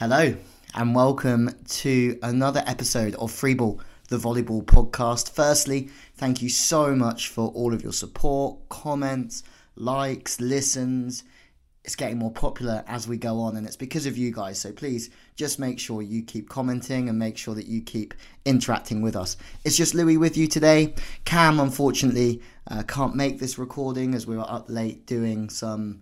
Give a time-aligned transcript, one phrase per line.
[0.00, 0.34] Hello,
[0.74, 5.30] and welcome to another episode of Freeball, the volleyball podcast.
[5.30, 9.42] Firstly, thank you so much for all of your support, comments,
[9.76, 11.24] likes, listens.
[11.84, 14.58] It's getting more popular as we go on, and it's because of you guys.
[14.58, 18.14] So please just make sure you keep commenting and make sure that you keep
[18.46, 19.36] interacting with us.
[19.66, 20.94] It's just Louis with you today.
[21.26, 22.40] Cam, unfortunately,
[22.70, 26.00] uh, can't make this recording as we were up late doing some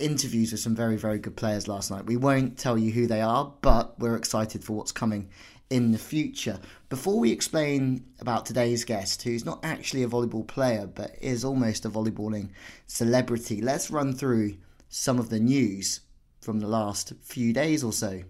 [0.00, 2.06] interviews with some very, very good players last night.
[2.06, 5.28] We won't tell you who they are, but we're excited for what's coming
[5.70, 6.58] in the future.
[6.88, 11.84] Before we explain about today's guest, who's not actually a volleyball player but is almost
[11.84, 12.50] a volleyballing
[12.86, 14.56] celebrity, let's run through
[14.88, 16.00] some of the news
[16.40, 18.22] from the last few days or so.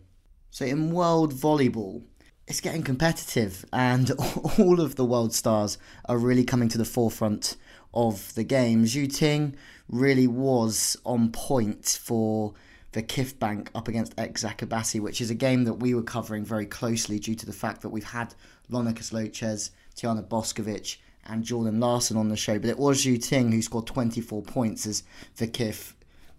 [0.51, 2.03] So, in world volleyball,
[2.47, 4.11] it's getting competitive, and
[4.59, 7.57] all of the world stars are really coming to the forefront
[7.95, 8.85] of the game.
[8.85, 9.57] Zhu Ting
[9.91, 12.55] really was on point for
[12.93, 17.19] the VakifBank up against Eczacibasi, which is a game that we were covering very closely
[17.19, 18.35] due to the fact that we've had
[18.69, 22.59] Lona Lopez, Tijana Boskovic, and Jordan Larson on the show.
[22.59, 25.03] But it was Zhu Ting who scored 24 points as
[25.37, 25.95] the Vakif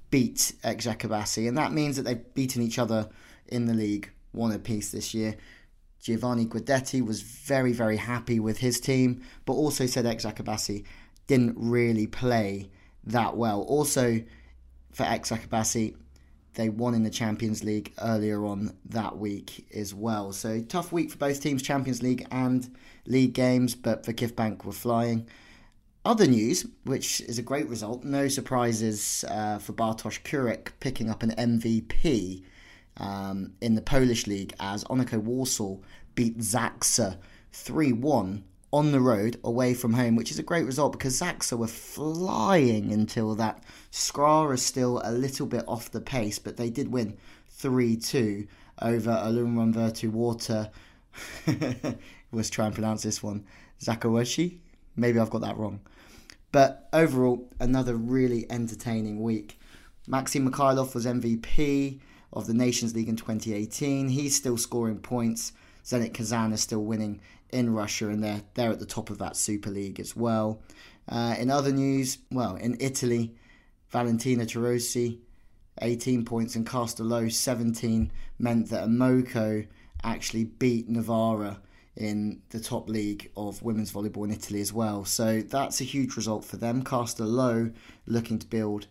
[0.09, 3.09] beat Eczacibasi, and that means that they've beaten each other
[3.47, 5.35] in the league one apiece this year.
[6.01, 10.83] Giovanni Guidetti was very, very happy with his team, but also said Eczacibasi
[11.27, 12.71] didn't really play
[13.05, 13.61] that well.
[13.61, 14.21] Also,
[14.91, 15.95] for Eczacibasi,
[16.55, 20.33] they won in the Champions League earlier on that week as well.
[20.33, 24.71] So, tough week for both teams, Champions League and league games, but for VakifBank were
[24.71, 25.27] flying.
[26.03, 31.21] Other news, which is a great result, no surprises uh, for Bartosz Kurek picking up
[31.21, 32.43] an MVP
[32.97, 35.77] um, in the Polish league as Onico Warsaw
[36.15, 37.17] beat Zaksa
[37.51, 41.57] 3 1 on the road away from home, which is a great result because Zaksa
[41.57, 43.63] were flying until that.
[43.91, 47.17] Skra is still a little bit off the pace, but they did win
[47.49, 48.47] 3 2
[48.81, 50.71] over Aluron Virtu Warta.
[52.31, 53.45] was try and pronounce this one.
[53.81, 54.59] Zakawashi?
[54.95, 55.81] Maybe I've got that wrong.
[56.51, 59.59] But overall, another really entertaining week.
[60.07, 61.99] Maxim Mikhailov was MVP
[62.33, 64.09] of the Nations League in 2018.
[64.09, 65.53] He's still scoring points.
[65.83, 67.21] Zenit Kazan is still winning
[67.51, 70.61] in Russia, and they're they're at the top of that Super League as well.
[71.07, 73.35] Uh, in other news, well, in Italy,
[73.89, 75.19] Valentina Tarosi,
[75.81, 79.67] 18 points, and Castello, 17, meant that Imoco
[80.03, 81.59] actually beat Novara
[81.95, 85.03] in the top league of women's volleyball in Italy as well.
[85.03, 86.83] So that's a huge result for them.
[86.83, 87.71] Castello
[88.05, 88.87] looking to build,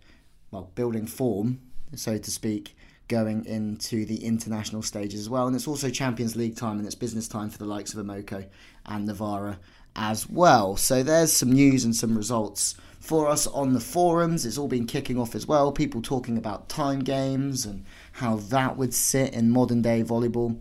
[0.50, 1.60] well, building form,
[1.94, 2.76] so to speak,
[3.10, 5.46] going into the international stage as well.
[5.46, 8.46] And it's also Champions League time and it's business time for the likes of Imoco
[8.86, 9.58] and Novara
[9.94, 10.76] as well.
[10.76, 14.46] So there's some news and some results for us on the forums.
[14.46, 15.72] It's all been kicking off as well.
[15.72, 20.58] People talking about time games and how that would sit in modern day volleyball.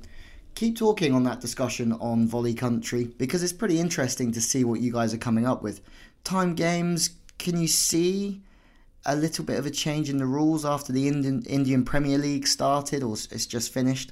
[0.55, 4.81] Keep talking on that discussion on Volley Country because it's pretty interesting to see what
[4.81, 5.81] you guys are coming up with.
[6.23, 8.41] Time games, can you see
[9.05, 12.47] a little bit of a change in the rules after the Indian Indian Premier League
[12.47, 14.11] started, or it's just finished.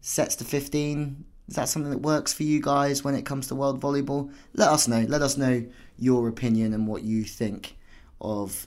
[0.00, 1.24] Sets to 15.
[1.48, 4.32] Is that something that works for you guys when it comes to world volleyball?
[4.54, 5.04] Let us know.
[5.08, 5.66] Let us know
[5.98, 7.76] your opinion and what you think
[8.20, 8.66] of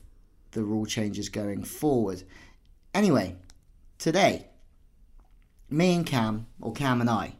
[0.52, 2.24] the rule changes going forward.
[2.94, 3.38] Anyway,
[3.98, 4.48] today,
[5.70, 7.36] me and Cam, or Cam and I,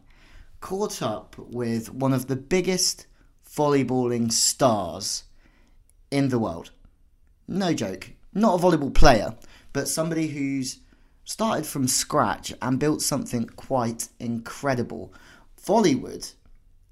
[0.60, 3.06] caught up with one of the biggest
[3.48, 5.24] volleyballing stars
[6.10, 6.70] in the world
[7.46, 9.34] no joke, not a volleyball player,
[9.72, 10.80] but somebody who's
[11.24, 15.12] started from scratch and built something quite incredible.
[15.62, 16.34] Volleywood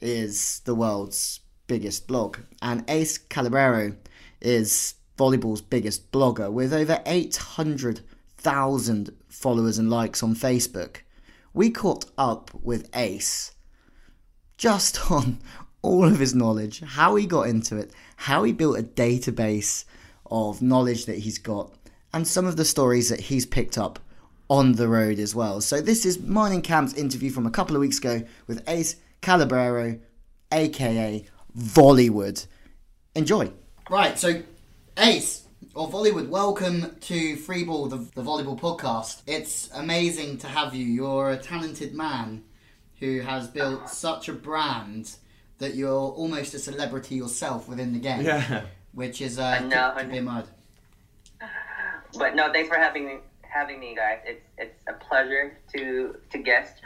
[0.01, 3.97] is the world's biggest blog, and Ace Calabrero
[4.41, 10.99] is volleyball's biggest blogger with over 800,000 followers and likes on Facebook.
[11.55, 13.53] We caught up with Ace
[14.57, 15.39] just on
[15.83, 19.85] all of his knowledge, how he got into it, how he built a database
[20.33, 21.71] of knowledge that he's got
[22.15, 23.99] and some of the stories that he's picked up
[24.49, 25.61] on the road as well.
[25.61, 30.01] So this is mine Camp's interview from a couple of weeks ago with Ace Calabrero,
[30.51, 31.25] aka
[31.57, 32.47] Volleywood.
[33.15, 33.53] Enjoy.
[33.91, 34.43] Right, so
[34.99, 39.23] Ace or Volleywood, welcome to Freeball, the, the volleyball podcast.
[39.27, 40.87] It's amazing to have you.
[40.87, 42.45] You're a talented man
[43.01, 45.17] who has built such a brand
[45.59, 48.23] that you're almost a celebrity yourself within the game.
[48.23, 50.49] Yeah which is uh, no, to, to be mud.
[52.19, 54.19] But no, thanks for having me, having me, guys.
[54.27, 56.83] It's it's a pleasure to to guest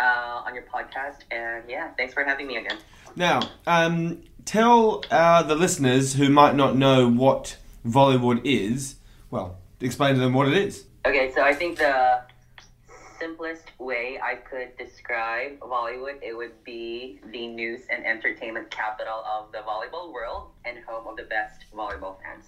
[0.00, 2.78] uh, on your podcast, and yeah, thanks for having me again.
[3.14, 8.96] Now, um, tell uh, the listeners who might not know what Volleywood is.
[9.30, 10.84] Well, explain to them what it is.
[11.06, 12.22] Okay, so I think the
[13.18, 19.52] simplest way I could describe Volleywood, it would be the news and entertainment capital of
[19.52, 22.46] the volleyball world and home of the best volleyball fans.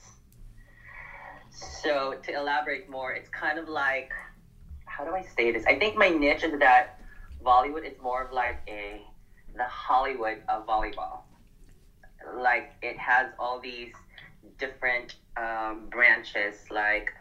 [1.51, 4.13] So to elaborate more, it's kind of like
[4.99, 5.65] how do I say this?
[5.67, 6.99] I think my niche is that
[7.45, 9.01] Volleywood is more of like a
[9.57, 11.21] the Hollywood of volleyball.
[12.37, 13.93] Like it has all these
[14.59, 16.65] different um, branches.
[16.71, 17.13] Like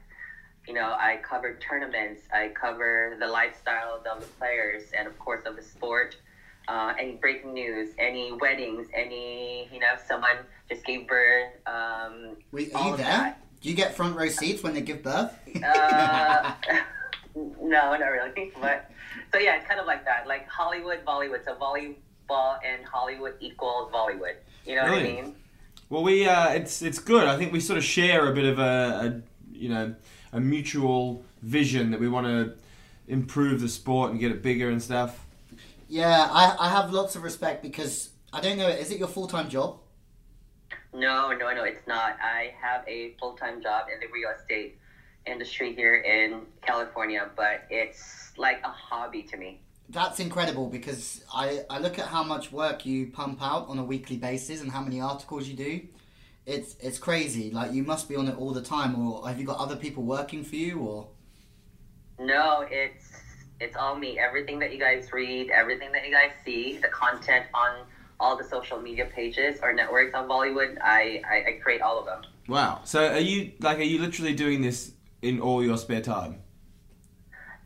[0.67, 2.21] you know, I cover tournaments.
[2.33, 6.17] I cover the lifestyle of the players, and of course of the sport.
[6.67, 10.35] Uh, any breaking news, any weddings, any you know, someone
[10.69, 11.53] just gave birth.
[11.65, 13.07] Um, Wait, all are you of there?
[13.07, 13.41] that.
[13.61, 15.33] Do you get front row seats when they give birth?
[15.63, 16.53] Uh,
[17.35, 18.51] no, not really.
[18.61, 18.91] But
[19.31, 20.27] so yeah, it's kind of like that.
[20.27, 21.45] Like Hollywood, Volleywood.
[21.45, 24.35] So volleyball and Hollywood equals Volleywood.
[24.65, 25.27] You know what I Brilliant.
[25.27, 25.35] mean?
[25.89, 27.25] Well, we uh, it's it's good.
[27.27, 29.21] I think we sort of share a bit of a, a
[29.57, 29.95] you know
[30.33, 32.53] a mutual vision that we want to
[33.07, 35.25] improve the sport and get it bigger and stuff.
[35.87, 38.67] yeah, I, I have lots of respect because I don't know.
[38.67, 39.79] Is it your full time job?
[40.93, 42.17] No, no, no, it's not.
[42.21, 44.77] I have a full time job in the real estate
[45.25, 49.61] industry here in California, but it's like a hobby to me.
[49.89, 53.83] That's incredible because I, I look at how much work you pump out on a
[53.83, 55.81] weekly basis and how many articles you do.
[56.47, 57.51] It's it's crazy.
[57.51, 60.03] Like you must be on it all the time, or have you got other people
[60.03, 61.07] working for you, or
[62.17, 63.11] No, it's
[63.59, 64.17] it's all me.
[64.17, 67.85] Everything that you guys read, everything that you guys see, the content on
[68.19, 72.05] all the social media pages or networks on Volleywood, I, I, I create all of
[72.05, 72.23] them.
[72.47, 72.81] Wow.
[72.85, 76.41] So are you like are you literally doing this in all your spare time?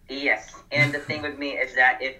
[0.09, 2.15] Yes, and the thing with me is that if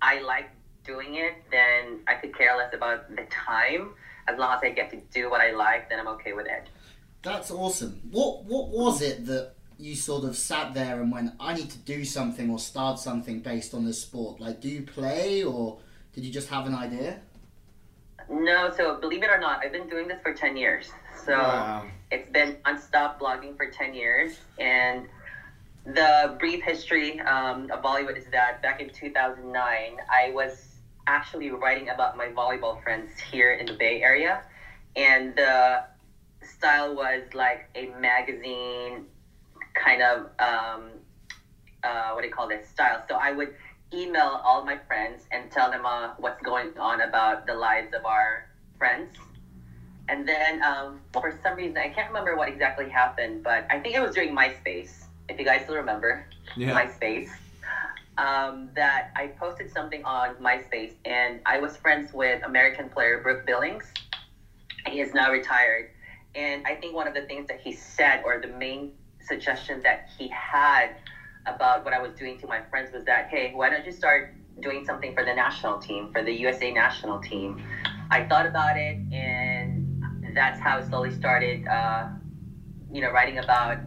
[0.00, 0.48] I like
[0.84, 3.90] doing it, then I could care less about the time.
[4.28, 6.68] As long as I get to do what I like, then I'm okay with it.
[7.22, 8.00] That's awesome.
[8.10, 11.78] What what was it that you sort of sat there and went, I need to
[11.78, 14.40] do something or start something based on this sport?
[14.40, 15.78] Like, do you play or
[16.14, 17.20] did you just have an idea?
[18.30, 20.90] No, so believe it or not, I've been doing this for 10 years.
[21.24, 21.84] So Wow.
[22.10, 24.38] it's been unstop blogging for 10 years.
[24.58, 25.06] And
[25.84, 30.75] the brief history um, of Volleywood is that back in 2009, I was
[31.06, 34.42] actually writing about my volleyball friends here in the Bay Area.
[34.96, 35.84] And the
[36.42, 39.06] style was like a magazine
[39.74, 40.90] kind of, um,
[41.84, 43.04] uh, what do you call this, style.
[43.08, 43.54] So I would
[43.92, 48.04] email all my friends and tell them uh, what's going on about the lives of
[48.04, 48.48] our
[48.78, 49.16] friends.
[50.08, 53.94] And then um, for some reason, I can't remember what exactly happened, but I think
[53.96, 56.26] it was during MySpace, if you guys still remember
[56.56, 56.80] Yeah.
[56.80, 57.28] MySpace,
[58.18, 63.44] um, that I posted something on MySpace, and I was friends with American player Brook
[63.46, 63.84] Billings.
[64.86, 65.90] He is now retired.
[66.34, 70.08] And I think one of the things that he said, or the main suggestion that
[70.16, 70.94] he had
[71.46, 74.34] about what I was doing to my friends was that, hey, why don't you start
[74.60, 77.62] doing something for the national team, for the USA national team?
[78.10, 80.02] I thought about it, and
[80.34, 82.08] that's how it slowly started, uh,
[82.92, 83.78] you know, writing about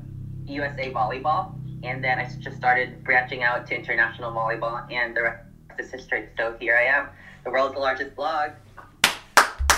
[0.46, 1.59] USA volleyball.
[1.84, 5.44] And then I just started branching out to international volleyball, and the rest
[5.80, 6.28] is history.
[6.38, 7.08] So here I am,
[7.46, 8.52] the world's largest blog.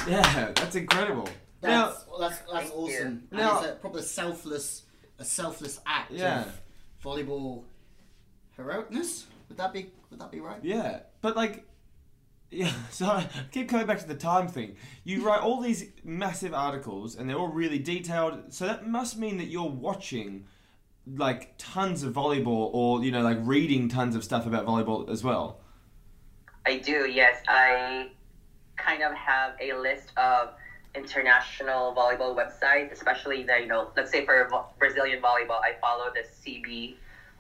[0.08, 1.30] Yeah, that's incredible.
[1.62, 2.76] Now, That's that's, that's Thank you.
[2.98, 3.08] awesome.
[3.30, 4.84] And Now- it's a proper selfless
[5.20, 6.42] a selfless act Yeah.
[6.46, 6.62] of
[7.04, 7.64] volleyball
[8.58, 9.26] heroicness.
[9.50, 10.60] Would that be would that be right?
[10.64, 11.66] Yeah, but like,
[12.52, 12.72] yeah.
[12.90, 14.76] So I keep coming back to the time thing.
[15.04, 18.52] You write all these massive articles, and they're all really detailed.
[18.54, 20.46] So that must mean that you're watching
[21.08, 25.24] like tons of volleyball, or you know, like reading tons of stuff about volleyball as
[25.24, 25.60] well.
[26.66, 27.42] I do, yes.
[27.48, 28.10] I
[28.78, 30.50] kind of have a list of
[30.96, 36.22] international volleyball websites, especially the, you know, let's say for Brazilian volleyball, I follow the
[36.22, 36.96] CB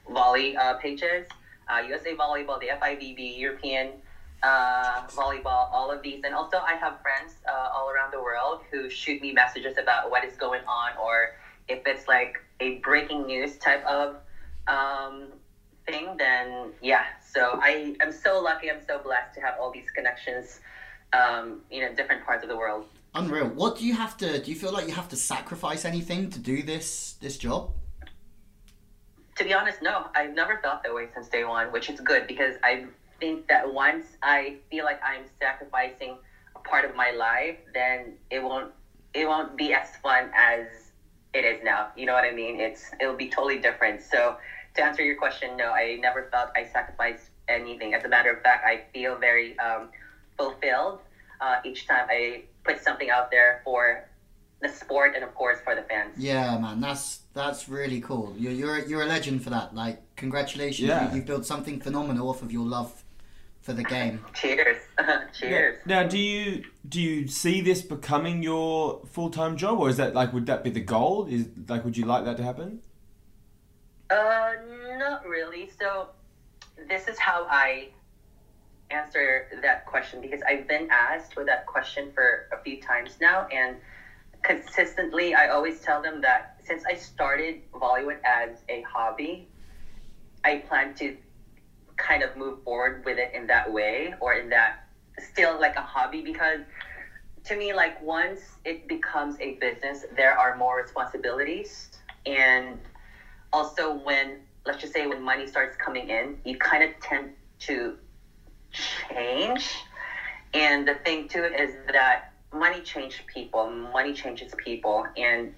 [0.09, 1.27] volley uh, pages,
[1.69, 3.91] uh, USA volleyball, the FIVB, European
[4.43, 6.23] uh, volleyball, all of these.
[6.23, 10.09] And also, I have friends uh, all around the world who shoot me messages about
[10.09, 11.35] what is going on, or
[11.67, 14.17] if it's like a breaking news type of
[14.67, 15.27] um,
[15.87, 17.05] thing, then yeah.
[17.33, 18.69] So I am so lucky.
[18.71, 20.61] I'm so blessed to have all these connections,
[21.11, 22.85] um, you know, different parts of the world.
[23.13, 23.47] Unreal.
[23.47, 26.39] What do you have to do you feel like you have to sacrifice anything to
[26.39, 27.71] do this this job?
[29.37, 32.27] To be honest, no, I've never felt that way since day one, which is good
[32.27, 32.85] because I
[33.19, 36.17] think that once I feel like I'm sacrificing
[36.55, 38.71] a part of my life, then it won't
[39.13, 40.67] it won't be as fun as
[41.33, 41.89] it is now.
[41.95, 42.59] You know what I mean?
[42.59, 44.01] It's it'll be totally different.
[44.01, 44.37] So
[44.75, 47.93] to answer your question, no, I never felt I sacrificed anything.
[47.93, 49.89] As a matter of fact, I feel very um,
[50.37, 50.99] fulfilled
[51.39, 54.07] uh, each time I put something out there for
[54.61, 56.13] the sport and of course for the fans.
[56.17, 58.35] Yeah, man, that's that's really cool.
[58.37, 59.73] You're you're a, you're a legend for that.
[59.73, 60.87] Like, congratulations.
[60.87, 61.09] Yeah.
[61.09, 63.03] You, you've built something phenomenal off of your love
[63.61, 64.23] for the game.
[64.33, 64.77] Cheers.
[65.33, 65.79] Cheers.
[65.85, 70.13] Now, do you do you see this becoming your full time job, or is that
[70.13, 71.27] like would that be the goal?
[71.27, 72.81] Is like would you like that to happen?
[74.09, 74.53] Uh,
[74.97, 75.71] not really.
[75.79, 76.09] So,
[76.89, 77.89] this is how I
[78.89, 83.47] answer that question because I've been asked with that question for a few times now,
[83.47, 83.77] and
[84.41, 89.47] consistently, I always tell them that since I started Volleywood as a hobby,
[90.43, 91.15] I plan to
[92.01, 94.73] kind of move forward with it in that way or in that
[95.19, 96.61] still like a hobby because
[97.45, 101.89] to me like once it becomes a business there are more responsibilities.
[102.25, 102.77] And
[103.53, 107.29] also when let's just say when money starts coming in you kind of tend
[107.59, 107.93] to
[108.71, 109.83] change.
[110.53, 112.21] And the thing too is that
[112.53, 115.05] money changes people money changes people.
[115.15, 115.49] And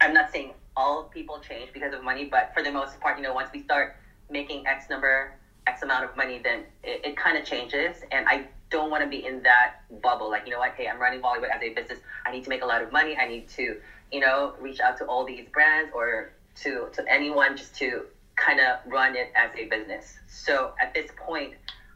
[0.00, 3.22] i'm not saying all people change because of money but for the most part you
[3.22, 3.90] know once we start
[4.30, 5.30] making x number
[5.70, 8.36] x amount of money then it, it kind of changes and i
[8.70, 9.68] don't want to be in that
[10.02, 12.50] bubble like you know what hey i'm running volleywood as a business i need to
[12.54, 13.64] make a lot of money i need to
[14.12, 18.04] you know reach out to all these brands or to to anyone just to
[18.36, 21.52] kind of run it as a business so at this point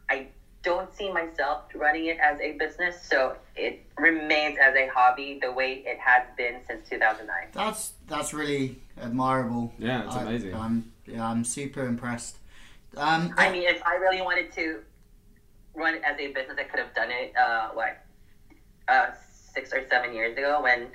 [0.09, 0.27] i
[0.63, 5.51] don't see myself running it as a business so it remains as a hobby the
[5.51, 8.65] way it has been since 2009 That's that's really
[9.01, 9.73] admirable.
[9.77, 10.53] Yeah, it's I- amazing.
[10.55, 12.37] I'm yeah, I'm super impressed.
[12.97, 14.79] Um, I mean, if I really wanted to
[15.73, 17.33] run it as a business, I could have done it.
[17.35, 17.97] Uh, what,
[18.87, 19.07] uh,
[19.53, 20.87] six or seven years ago, when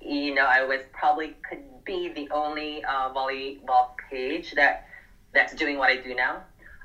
[0.00, 4.86] you know I was probably could be the only uh, volleyball page that
[5.32, 6.42] that's doing what I do now.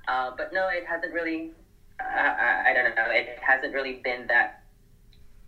[0.07, 1.51] Uh, but no, it hasn't really.
[1.99, 3.09] Uh, I, I don't know.
[3.09, 4.61] It hasn't really been that.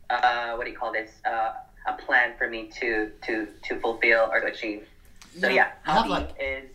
[0.09, 1.11] Uh, what do you call this?
[1.23, 1.51] Uh,
[1.87, 4.83] a plan for me to to to fulfill or to achieve.
[5.39, 6.65] So yeah, have hobby like is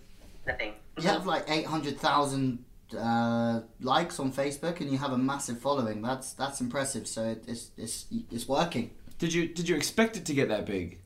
[0.46, 0.72] the thing.
[0.98, 2.64] You have like eight hundred thousand
[2.98, 6.02] uh, likes on Facebook, and you have a massive following.
[6.02, 7.06] That's that's impressive.
[7.08, 8.92] So it, it's it's it's working.
[9.18, 10.98] Did you did you expect it to get that big?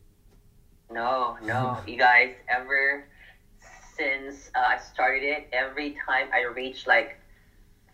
[0.91, 2.35] No, no, you guys.
[2.49, 3.07] Ever
[3.97, 7.19] since uh, I started it, every time I reached like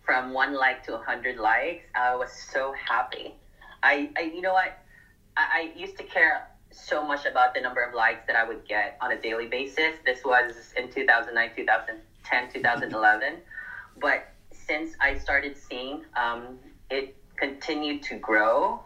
[0.05, 3.35] from one like to a hundred likes, I was so happy.
[3.83, 4.79] I, I you know what?
[5.37, 8.67] I, I used to care so much about the number of likes that I would
[8.67, 9.95] get on a daily basis.
[10.05, 13.41] This was in 2009, 2010, 2011.
[14.01, 16.59] But since I started seeing um,
[16.91, 18.81] it continued to grow,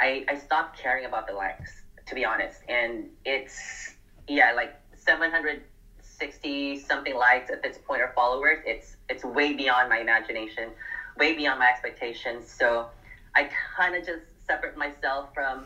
[0.00, 2.60] I, I stopped caring about the likes, to be honest.
[2.68, 3.94] And it's,
[4.28, 8.58] yeah, like 760 something likes at this point or followers.
[8.66, 10.70] It's, it's way beyond my imagination,
[11.16, 12.50] way beyond my expectations.
[12.50, 12.86] So
[13.34, 15.64] I kind of just separate myself from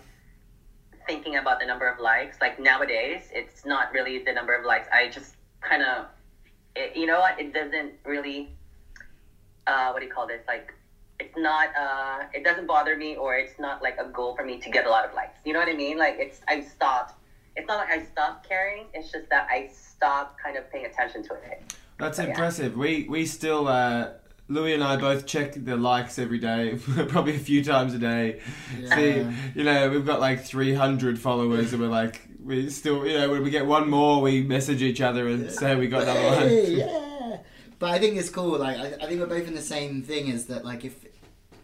[1.08, 2.36] thinking about the number of likes.
[2.40, 4.86] Like nowadays, it's not really the number of likes.
[4.92, 6.06] I just kind of,
[6.94, 7.40] you know what?
[7.40, 8.50] It doesn't really,
[9.66, 10.42] uh, what do you call this?
[10.46, 10.72] Like,
[11.18, 14.58] it's not, uh, it doesn't bother me or it's not like a goal for me
[14.60, 15.40] to get a lot of likes.
[15.44, 15.98] You know what I mean?
[15.98, 17.14] Like, it's, I stopped.
[17.56, 18.84] It's not like I stopped caring.
[18.94, 21.74] It's just that I stopped kind of paying attention to it.
[21.98, 22.26] That's Yeah.
[22.26, 22.76] impressive.
[22.76, 24.10] We we still uh,
[24.48, 26.78] Louis and I both check the likes every day,
[27.08, 28.40] probably a few times a day.
[28.94, 33.18] See, you know, we've got like three hundred followers, and we're like, we still, you
[33.18, 36.28] know, when we get one more, we message each other and say we got another
[36.28, 36.48] one.
[36.78, 37.38] Yeah.
[37.78, 38.58] But I think it's cool.
[38.58, 40.28] Like I, I think we're both in the same thing.
[40.28, 41.04] Is that like if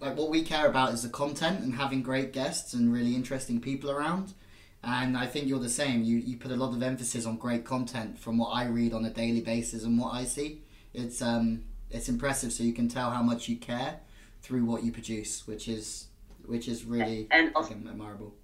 [0.01, 3.61] like what we care about is the content and having great guests and really interesting
[3.61, 4.35] people around.
[4.83, 6.05] And I think you're the same.
[6.05, 9.05] You you put a lot of emphasis on great content from what I read on
[9.07, 10.63] a daily basis and what I see.
[10.93, 11.63] It's um
[11.95, 12.53] it's impressive.
[12.53, 14.01] So you can tell how much you care
[14.43, 16.09] through what you produce, which is
[16.47, 18.35] which is really And also, admirable.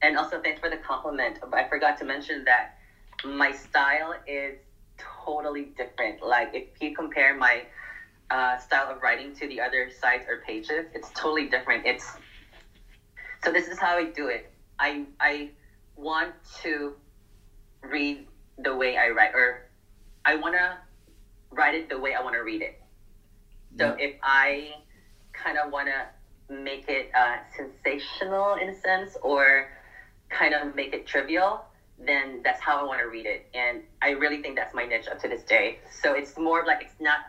[0.00, 1.38] And also, thanks for the compliment.
[1.52, 2.78] I forgot to mention that
[3.24, 4.58] my style is
[4.98, 6.20] totally different.
[6.20, 7.62] Like, if you compare my
[8.30, 11.86] uh, style of writing to the other sites or pages, it's totally different.
[11.86, 12.16] It's
[13.44, 14.52] so this is how I do it.
[14.78, 15.50] I I
[15.96, 16.94] want to
[17.82, 18.26] read
[18.58, 19.68] the way I write, or
[20.24, 20.78] I want to
[21.52, 22.74] write it the way I want to read it.
[23.78, 24.74] So if I
[25.32, 26.06] kind of want to
[26.52, 29.66] make it uh, sensational in a sense, or
[30.28, 31.64] kind of make it trivial,
[31.98, 33.46] then that's how I want to read it.
[33.54, 35.78] And I really think that's my niche up to this day.
[35.90, 37.20] So it's more of like, it's not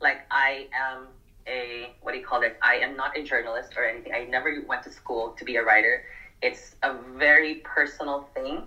[0.00, 1.08] like I am
[1.46, 2.56] a, what do you call it?
[2.62, 4.12] I am not a journalist or anything.
[4.14, 6.02] I never went to school to be a writer.
[6.42, 8.62] It's a very personal thing,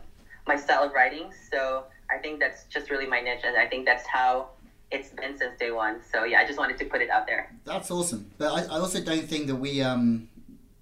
[0.47, 1.31] my style of writing.
[1.51, 3.41] So I think that's just really my niche.
[3.43, 4.47] And I think that's how
[4.91, 6.01] it's been since day one.
[6.11, 7.55] So yeah, I just wanted to put it out there.
[7.65, 8.31] That's awesome.
[8.37, 10.29] But I, I also don't think that we um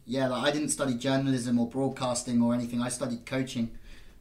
[0.08, 2.82] yeah, like I didn't study journalism or broadcasting or anything.
[2.82, 3.78] I studied coaching,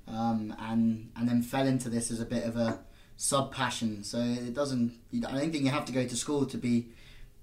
[0.09, 2.81] um, and and then fell into this as a bit of a
[3.17, 4.03] sub passion.
[4.03, 4.99] So it doesn't.
[5.15, 6.89] I don't think you have to go to school to be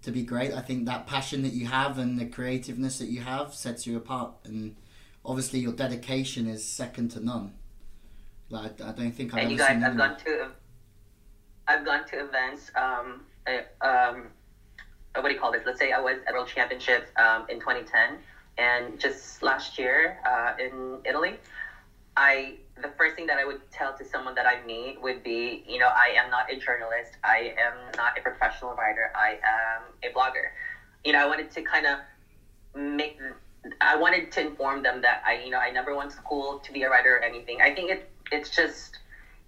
[0.02, 0.54] to be great.
[0.54, 3.96] I think that passion that you have and the creativeness that you have sets you
[3.96, 4.76] apart, and
[5.24, 7.54] obviously your dedication is second to none.
[8.50, 10.52] Like I don't think I've and you guys, seen I've gone to,
[11.68, 12.72] I've gone to events.
[12.76, 14.30] Um, uh, um,
[15.16, 15.64] uh, what do you call this?
[15.66, 18.18] Let's say I was at World Championships um, in 2010,
[18.58, 21.38] and just last year uh, in Italy,
[22.18, 25.62] I the first thing that I would tell to someone that I meet would be,
[25.66, 27.18] you know, I am not a journalist.
[27.24, 29.10] I am not a professional writer.
[29.14, 30.50] I am a blogger.
[31.04, 32.00] You know, I wanted to kind of
[32.74, 33.16] make.
[33.80, 36.72] I wanted to inform them that I, you know, I never went to school to
[36.72, 37.62] be a writer or anything.
[37.62, 38.02] I think it,
[38.32, 39.00] it's just,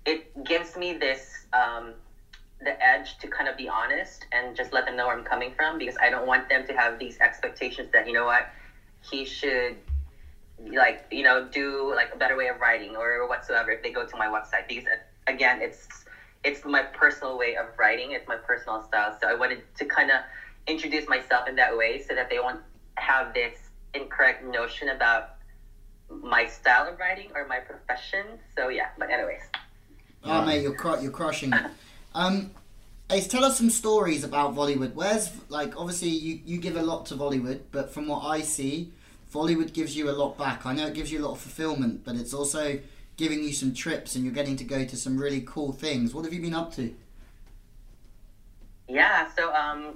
[0.05, 1.95] it gives me this, um,
[2.61, 5.51] the edge to kind of be honest and just let them know where I'm coming
[5.55, 8.47] from because I don't want them to have these expectations that you know what
[9.01, 9.77] he should
[10.73, 14.05] like you know do like a better way of writing or whatsoever if they go
[14.05, 14.95] to my website because uh,
[15.27, 16.05] again it's
[16.45, 18.11] it's my personal way of writing.
[18.11, 19.17] It's my personal style.
[19.19, 20.21] So I wanted to kind of
[20.67, 22.59] introduce myself in that way so that they won't
[22.97, 23.57] have this
[23.95, 25.29] incorrect notion about
[26.07, 28.37] my style of writing or my profession.
[28.55, 29.41] So yeah but anyways.
[30.23, 31.65] Oh mate, you're cru- you're crushing it.
[32.15, 32.51] Um,
[33.11, 34.95] Ace, tell us some stories about Volleywood.
[34.95, 38.91] Where's like obviously you you give a lot to Volleywood, but from what I see,
[39.31, 40.65] Volleywood gives you a lot back.
[40.65, 42.79] I know it gives you a lot of fulfillment, but it's also
[43.17, 46.13] giving you some trips and you're getting to go to some really cool things.
[46.15, 46.93] What have you been up to?
[48.87, 49.95] yeah so um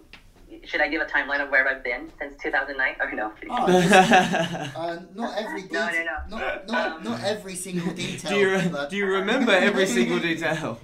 [0.65, 3.55] should I give a timeline of where I've been since 2009 or no Oh,
[4.75, 6.05] uh, not every No, detail.
[6.27, 6.38] no, no.
[6.39, 8.31] Not, not, not every single detail.
[8.33, 10.79] do you but- do you remember every single detail?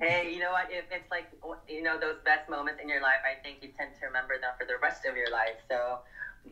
[0.00, 0.68] Hey, you know what?
[0.70, 1.26] If it's like
[1.68, 4.52] you know those best moments in your life, I think you tend to remember them
[4.58, 5.56] for the rest of your life.
[5.68, 6.00] So,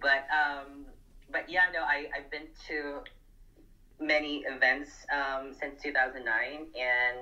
[0.01, 0.87] but um,
[1.31, 3.01] but yeah, no, I I've been to
[4.01, 7.19] many events um, since 2009, and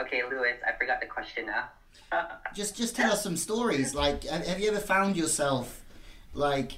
[0.00, 1.70] okay, Lewis, I forgot the question now.
[2.54, 5.82] just just tell us some stories like have, have you ever found yourself
[6.32, 6.72] like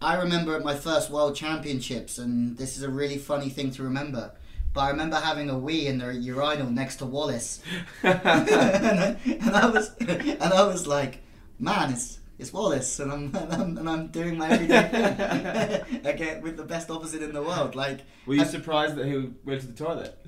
[0.00, 4.32] i remember my first world championships and this is a really funny thing to remember
[4.74, 7.62] but i remember having a wee in the urinal next to wallace
[8.02, 11.22] and, I, and i was and i was like
[11.58, 16.42] man it's it's Wallace, and I'm, and I'm and I'm doing my everyday thing again
[16.42, 17.76] with the best opposite in the world.
[17.76, 20.18] Like Were you I- surprised that he went to the toilet?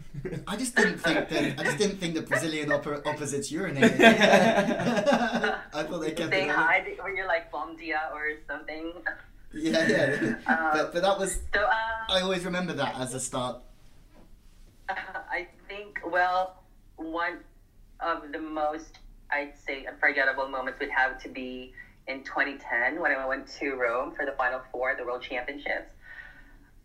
[0.47, 4.01] I just didn't think that I just didn't think the Brazilian oppo- opposites urinated.
[5.75, 6.55] I thought they kept Say it.
[6.55, 8.93] hi when you're like bom dia or something.
[9.53, 10.37] Yeah, yeah.
[10.47, 13.57] Um, but but that was So uh, I always remember that as a start.
[14.89, 16.63] I think, well,
[16.97, 17.39] one
[18.01, 18.99] of the most,
[19.31, 21.73] I'd say, unforgettable moments would have to be
[22.07, 25.91] in 2010 when I went to Rome for the Final Four, the World Championships.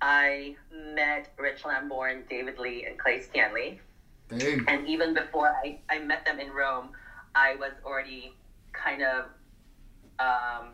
[0.02, 0.56] I
[0.96, 3.80] met Rich Lambourne, David Lee, and Clay Stanley.
[4.30, 4.66] Boom.
[4.68, 6.90] And even before I, I met them in Rome,
[7.36, 8.34] I was already
[8.74, 9.26] kind of,
[10.20, 10.70] um,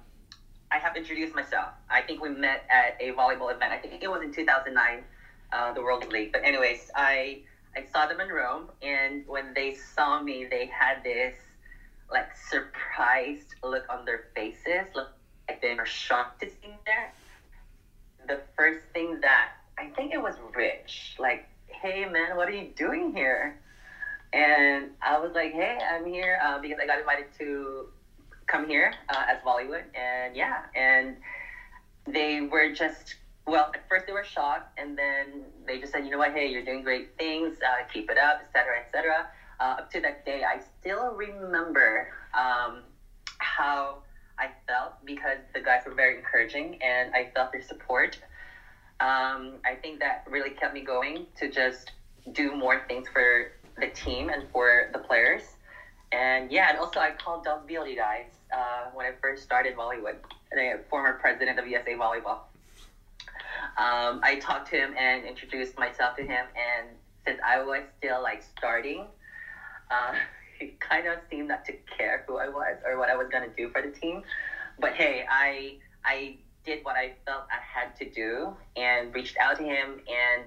[0.71, 1.69] I have introduced myself.
[1.89, 3.73] I think we met at a volleyball event.
[3.73, 5.03] I think it was in 2009,
[5.51, 6.31] uh, the World League.
[6.31, 7.39] But anyways, I
[7.75, 11.35] I saw them in Rome, and when they saw me, they had this
[12.09, 15.09] like surprised look on their faces, look
[15.47, 17.11] like they were shocked to see me there.
[18.27, 22.71] The first thing that I think it was Rich, like, "Hey man, what are you
[22.75, 23.55] doing here?"
[24.33, 27.87] And I was like, "Hey, I'm here uh, because I got invited to
[28.47, 31.15] come here uh, as Volleywood, and yeah, and
[32.07, 33.15] they were just
[33.47, 33.71] well.
[33.73, 36.33] At first, they were shocked, and then they just said, "You know what?
[36.33, 37.57] Hey, you're doing great things.
[37.61, 39.27] Uh, keep it up, etc., etc."
[39.59, 42.83] Uh, up to that day, I still remember um,
[43.39, 44.03] how
[44.37, 48.19] I felt because the guys were very encouraging, and I felt their support.
[48.99, 51.91] Um, I think that really kept me going to just
[52.33, 55.43] do more things for the team and for the players.
[56.11, 60.15] And yeah, and also I called Doug Beal, guys, uh, when I first started Volleywood,
[60.51, 62.39] the former president of USA Volleyball.
[63.77, 66.87] Um, I talked to him and introduced myself to him, and
[67.25, 69.05] since I was still like starting,
[69.91, 70.13] uh,
[70.59, 73.49] he kind of seemed not to care who I was or what I was gonna
[73.55, 74.21] do for the team.
[74.79, 76.33] But hey, I I
[76.65, 80.45] did what I felt I had to do and reached out to him and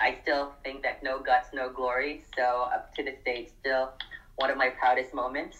[0.00, 2.20] I still think that no guts, no glory.
[2.36, 3.90] So up to this day, still
[4.36, 5.56] one of my proudest moments.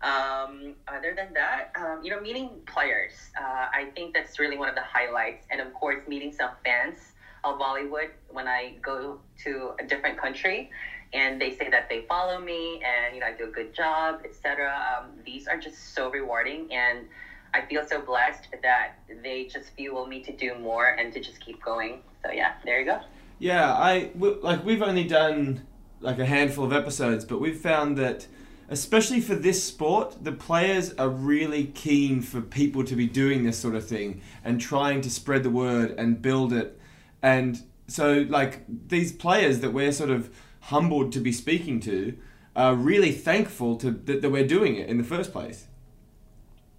[0.00, 4.68] Um, other than that, um, you know, meeting players, uh, I think that's really one
[4.68, 5.46] of the highlights.
[5.50, 6.98] And of course, meeting some fans
[7.44, 10.70] of Volleywood when I go to a different country
[11.12, 14.20] and they say that they follow me and, you know, I do a good job,
[14.24, 15.00] etc.
[15.00, 16.72] Um, these are just so rewarding.
[16.72, 17.06] And
[17.54, 21.40] I feel so blessed that they just fuel me to do more and to just
[21.40, 22.02] keep going.
[22.24, 23.00] So yeah, there you go.
[23.38, 25.66] Yeah, I like we've only done
[26.00, 28.26] like a handful of episodes, but we've found that
[28.68, 33.58] especially for this sport, the players are really keen for people to be doing this
[33.58, 36.78] sort of thing and trying to spread the word and build it.
[37.22, 42.16] And so like these players that we're sort of humbled to be speaking to
[42.54, 45.66] are really thankful to that, that we're doing it in the first place.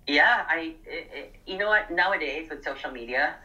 [0.05, 1.91] Yeah, I, it, you know what?
[1.91, 3.35] Nowadays with social media,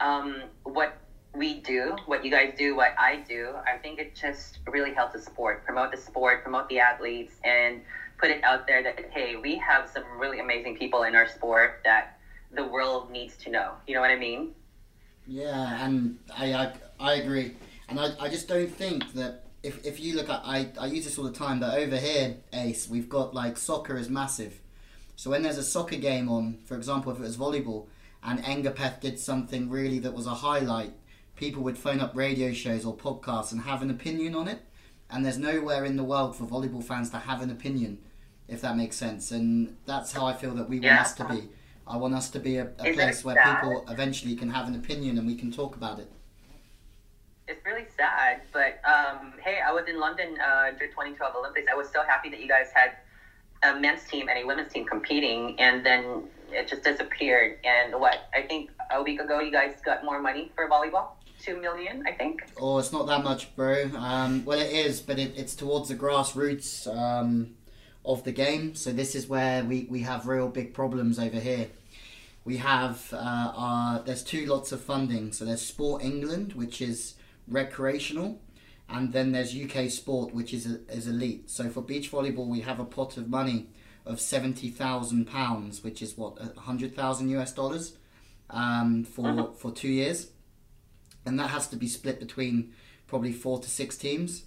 [0.00, 0.96] um, what
[1.34, 5.14] we do, what you guys do, what I do, I think it just really helps
[5.14, 7.80] the sport, promote the sport, promote the athletes, and
[8.18, 11.80] put it out there that hey, we have some really amazing people in our sport
[11.84, 12.18] that
[12.52, 13.72] the world needs to know.
[13.86, 14.54] You know what I mean?
[15.26, 17.56] Yeah, and I I, I agree,
[17.88, 21.04] and I, I just don't think that if, if you look at I, I use
[21.04, 24.60] this all the time, but over here, Ace, we've got like soccer is massive.
[25.16, 27.86] So when there's a soccer game on, for example, if it was volleyball,
[28.24, 30.92] and Ngapeth did something really that was a highlight,
[31.42, 34.60] people would phone up radio shows or podcasts and have an opinion on it.
[35.10, 37.98] And there's nowhere in the world for volleyball fans to have an opinion,
[38.46, 39.32] if that makes sense.
[39.32, 41.00] And that's how I feel that we want Yeah.
[41.00, 41.48] us to be.
[41.84, 43.56] I want us to be a, a place where sad?
[43.56, 46.08] people eventually can have an opinion and we can talk about it.
[47.48, 51.66] It's really sad, but um, hey, I was in London uh, during 2012 Olympics.
[51.68, 52.92] I was so happy that you guys had
[53.64, 57.58] a men's team and a women's team competing, and then it just disappeared.
[57.64, 61.08] And what I think a week ago, you guys got more money for volleyball,
[61.42, 62.42] two million, I think.
[62.60, 63.90] Oh, it's not that much, bro.
[63.96, 67.54] Um, well, it is, but it, it's towards the grassroots um,
[68.04, 68.74] of the game.
[68.74, 71.68] So this is where we, we have real big problems over here.
[72.44, 75.32] We have uh, our there's two lots of funding.
[75.32, 77.14] So there's Sport England, which is
[77.46, 78.40] recreational,
[78.88, 81.50] and then there's UK Sport, which is is elite.
[81.50, 83.68] So for beach volleyball, we have a pot of money
[84.04, 87.96] of seventy thousand pounds, which is what a hundred thousand US dollars,
[88.50, 89.56] um, for Mhm.
[89.56, 90.28] for two years
[91.24, 92.72] and that has to be split between
[93.06, 94.44] probably four to six teams,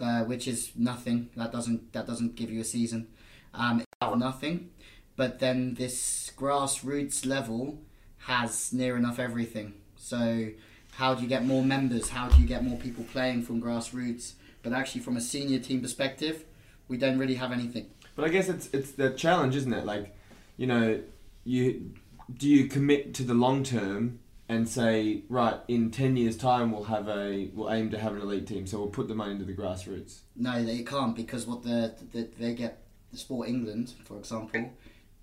[0.00, 1.30] uh, which is nothing.
[1.36, 3.08] That doesn't that doesn't give you a season.
[3.54, 4.70] Um, nothing.
[5.16, 7.78] But then this grassroots level
[8.18, 9.74] has near enough everything.
[9.96, 10.50] So
[10.92, 12.10] how do you get more members?
[12.10, 14.34] How do you get more people playing from grassroots?
[14.62, 16.44] But actually, from a senior team perspective,
[16.88, 17.86] we don't really have anything.
[18.14, 19.84] But I guess it's it's the challenge, isn't it?
[19.84, 20.14] Like,
[20.56, 21.00] you know,
[21.44, 21.92] you
[22.34, 26.84] do you commit to the long term and say, right, in ten years' time we'll
[26.84, 29.44] have a we'll aim to have an elite team, so we'll put the money into
[29.44, 30.20] the grassroots.
[30.36, 34.70] No, they can't because what the, the they get the Sport England, for example,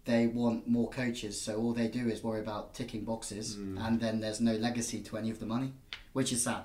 [0.05, 1.39] they want more coaches.
[1.39, 3.85] So all they do is worry about ticking boxes, Mm.
[3.87, 5.73] and then there's no legacy to any of the money,
[6.13, 6.63] which is sad.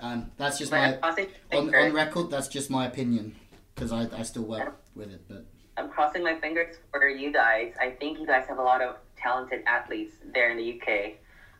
[0.00, 2.30] Um, that's just But my I'm crossing my on, on record.
[2.30, 3.36] That's just my opinion
[3.74, 5.22] because I, I still work with it.
[5.28, 5.44] But
[5.76, 7.74] I'm crossing my fingers for you guys.
[7.80, 11.14] I think you guys have a lot of talented athletes there in the UK.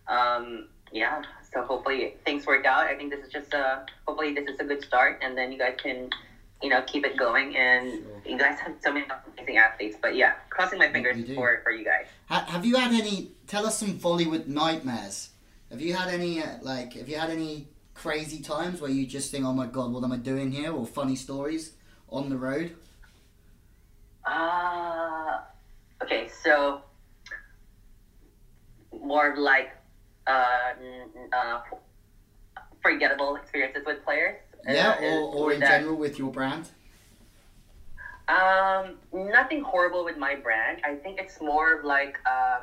[0.08, 2.86] Um, yeah, so hopefully things work out.
[2.86, 5.58] I think this is just a hopefully this is a good start, and then you
[5.58, 6.10] guys can,
[6.62, 7.56] you know, keep it going.
[7.56, 8.22] And Sure.
[8.32, 9.96] you guys have so many amazing athletes.
[10.00, 12.06] But yeah, crossing my fingers for for you guys.
[12.28, 13.32] have you had any?
[13.46, 15.30] Tell us some Volleywood nightmares.
[15.70, 16.92] Have you had any uh, like?
[16.94, 20.12] Have you had any crazy times where you just think, "Oh my god, what am
[20.12, 21.72] I doing here?" Or funny stories
[22.08, 22.76] on the road?
[24.26, 25.40] Uh,
[26.02, 26.82] okay, so
[29.02, 29.72] more of like
[30.26, 30.72] uh,
[31.32, 31.60] uh,
[32.82, 34.36] forgettable experiences with players.
[34.66, 36.70] Yeah, Uh, or, or in that- general with your brand.
[38.26, 40.80] Um, nothing horrible with my brand.
[40.82, 42.62] I think it's more of like um.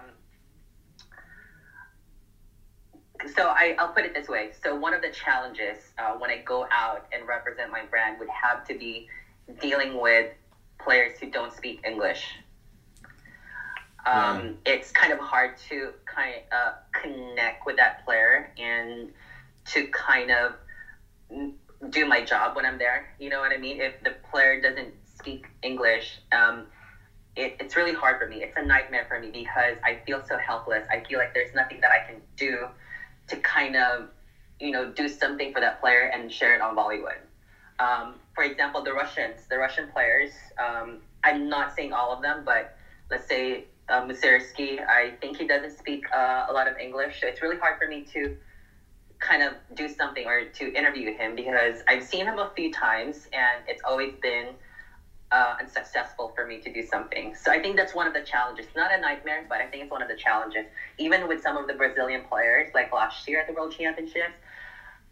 [3.35, 4.49] So I, I'll put it this way.
[4.63, 8.29] So one of the challenges uh, when I go out and represent my brand would
[8.29, 9.07] have to be
[9.59, 10.31] dealing with
[10.79, 12.35] players who don't speak English.
[14.05, 19.09] Um, It's kind of hard to kind uh, connect with that player and
[19.65, 20.53] to kind of
[21.89, 23.05] do my job when I'm there.
[23.19, 23.79] You know what I mean?
[23.79, 26.65] If the player doesn't speak English, um,
[27.35, 28.41] it, it's really hard for me.
[28.41, 30.83] It's a nightmare for me because I feel so helpless.
[30.89, 32.67] I feel like there's nothing that I can do
[33.27, 34.07] to kind of,
[34.59, 37.19] you know, do something for that player and share it on Volleywood.
[37.79, 42.43] Um, for example, the Russians, the Russian players, um, I'm not saying all of them,
[42.43, 42.67] but
[43.09, 44.01] let's say uh,
[44.87, 47.19] I think he doesn't speak uh, a lot of English.
[47.21, 48.31] So it's really hard for me to
[49.19, 53.27] kind of do something or to interview him because I've seen him a few times
[53.33, 54.55] and it's always been
[55.31, 57.33] uh, unsuccessful for me to do something.
[57.35, 58.65] So I think that's one of the challenges.
[58.75, 60.65] Not a nightmare, but I think it's one of the challenges.
[60.97, 64.35] Even with some of the Brazilian players, like last year at the World Championships,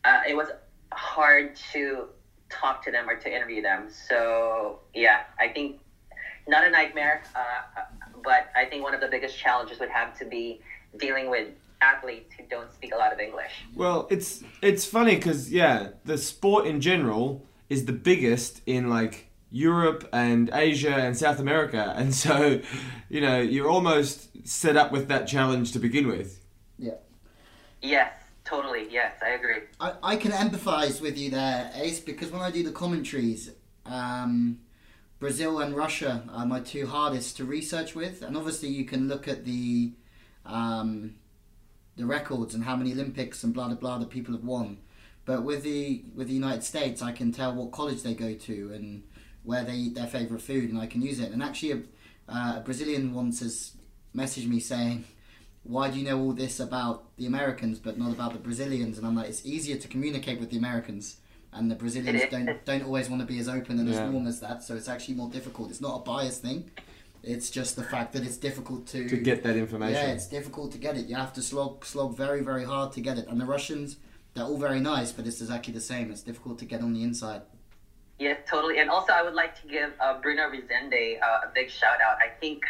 [0.03, 0.49] uh, it was
[0.93, 2.07] hard to
[2.49, 3.87] talk to them or to interview them.
[3.89, 5.75] So yeah, I think
[6.47, 7.61] not a nightmare, uh,
[8.23, 10.61] but I think one of the biggest challenges would have to be
[10.97, 11.49] dealing with
[11.81, 13.51] athletes who don't speak a lot of English.
[13.75, 19.29] Well, it's it's funny because yeah, the sport in general is the biggest in like
[19.51, 22.61] Europe and Asia and South America, and so
[23.09, 26.43] you know you're almost set up with that challenge to begin with.
[26.77, 26.93] Yeah.
[27.81, 28.87] Yes, totally.
[28.89, 29.61] Yes, I agree.
[29.79, 33.51] I, I can empathise with you there, Ace, because when I do the commentaries,
[33.85, 34.59] um,
[35.19, 39.27] Brazil and Russia are my two hardest to research with, and obviously you can look
[39.27, 39.91] at the
[40.45, 41.15] um,
[41.97, 44.77] the records and how many Olympics and blah blah blah that people have won.
[45.25, 48.71] But with the with the United States, I can tell what college they go to
[48.73, 49.03] and
[49.43, 51.31] where they eat their favorite food, and I can use it.
[51.31, 53.73] And actually, a, uh, a Brazilian once has
[54.15, 55.03] messaged me saying,
[55.63, 59.05] "Why do you know all this about the Americans but not about the Brazilians?" And
[59.05, 61.17] I'm like, "It's easier to communicate with the Americans."
[61.51, 64.39] And the Brazilians don't don't always want to be as open and as warm as
[64.41, 65.69] that, so it's actually more difficult.
[65.71, 66.69] It's not a bias thing;
[67.23, 69.95] it's just the fact that it's difficult to To get that information.
[69.95, 71.07] yeah, it's difficult to get it.
[71.07, 73.27] You have to slog slog very very hard to get it.
[73.27, 73.97] And the Russians,
[74.33, 76.11] they're all very nice, but it's exactly the same.
[76.11, 77.41] It's difficult to get on the inside.
[78.19, 78.79] Yes, totally.
[78.79, 82.17] And also, I would like to give uh, Bruno Rezende uh, a big shout out.
[82.21, 82.63] I think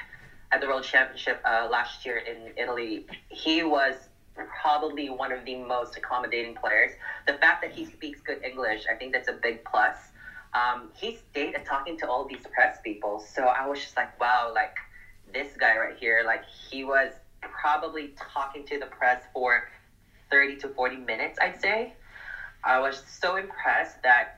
[0.51, 3.95] at the World Championship uh, last year in Italy, he was
[4.45, 6.91] probably one of the most accommodating players.
[7.27, 9.95] The fact that he speaks good English, I think that's a big plus.
[10.53, 14.51] Um, he stayed talking to all these press people, so I was just like, wow,
[14.53, 14.75] like
[15.31, 19.63] this guy right here, like he was probably talking to the press for
[20.31, 21.93] 30 to 40 minutes, I'd say.
[22.63, 24.29] I was so impressed that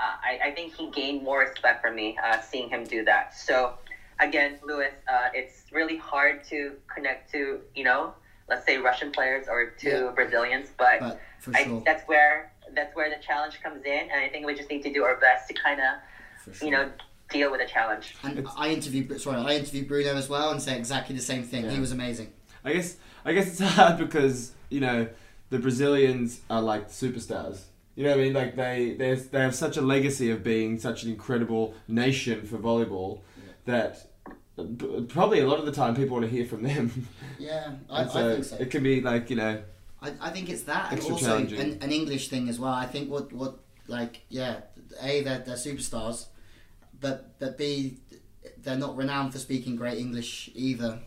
[0.00, 3.34] uh, I, I think he gained more respect from me uh, seeing him do that.
[3.34, 3.72] So,
[4.20, 8.12] again, Lewis, uh, it's really hard to connect to, you know,
[8.48, 10.10] let's say Russian players or two Yeah.
[10.14, 14.10] Brazilians, but But for I sure, think that's where that's where the challenge comes in,
[14.10, 16.66] and I think we just need to do our best to kind of, sure.
[16.68, 16.90] you know,
[17.30, 18.14] deal with the challenge.
[18.22, 21.68] and I interviewed sorry, I interviewed Bruno as well and say exactly the same thing.
[21.70, 22.32] He was amazing.
[22.64, 25.08] I guess I guess it's hard because you know
[25.50, 27.60] the Brazilians are like superstars.
[27.96, 28.32] You know what I mean?
[28.34, 32.56] Like they they they have such a legacy of being such an incredible nation for
[32.58, 33.20] volleyball
[33.64, 34.07] that b-
[35.08, 37.08] probably a lot of the time people want to hear from them.
[37.40, 38.56] Yeah, I, And I think so.
[38.56, 39.62] It can be like you know
[40.00, 42.72] I, I think it's that, and also an, an English thing as well.
[42.72, 44.60] I think what what like yeah,
[45.00, 46.26] a they're, they're superstars,
[47.00, 47.98] but but b
[48.62, 51.00] they're not renowned for speaking great English either.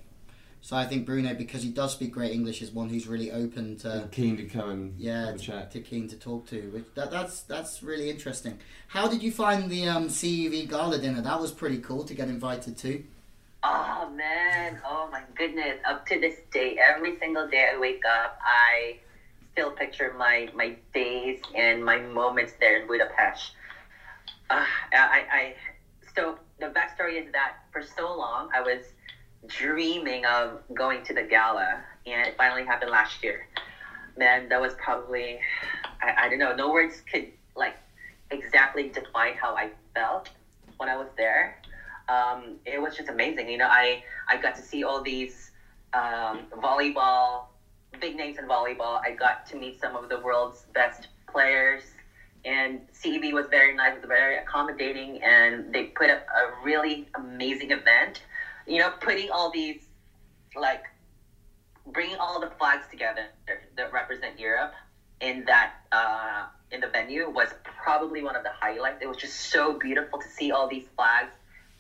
[0.64, 3.78] So I think Bruno, because he does speak great English, is one who's really open
[3.78, 5.72] to keen to come and yeah to, chat.
[5.72, 6.70] to keen to talk to.
[6.72, 8.60] Which that, that's that's really interesting.
[8.88, 11.22] How did you find the um, CEV gala dinner?
[11.22, 13.04] That was pretty cool to get invited to.
[13.63, 15.78] Oh man, oh my goodness.
[15.86, 18.97] Up to this day, every single day I wake up, I
[19.52, 23.52] still picture my, my days and my moments there in Budapest.
[24.50, 25.54] Uh, I, I,
[26.15, 28.82] so the backstory is that for so long I was
[29.45, 33.47] dreaming of going to the gala, and it finally happened last year.
[34.17, 35.39] Man, that was probably,
[36.02, 37.76] I, I don't know, no words could like
[38.32, 40.30] exactly define how I felt
[40.78, 41.61] when I was there
[42.12, 43.50] um, it was just amazing.
[43.50, 45.52] You know, I I got to see all these
[45.93, 47.45] um, volleyball
[48.00, 49.00] big names in volleyball.
[49.04, 51.82] I got to meet some of the world's best players,
[52.45, 58.21] and CEV was very nice, very accommodating, and they put up a really amazing event.
[58.67, 59.82] You know, putting all these
[60.56, 60.84] like
[61.86, 63.26] bringing all the flags together
[63.76, 64.74] that represent Europe
[65.19, 68.97] in that uh, in the venue was probably one of the highlights.
[69.02, 71.32] It was just so beautiful to see all these flags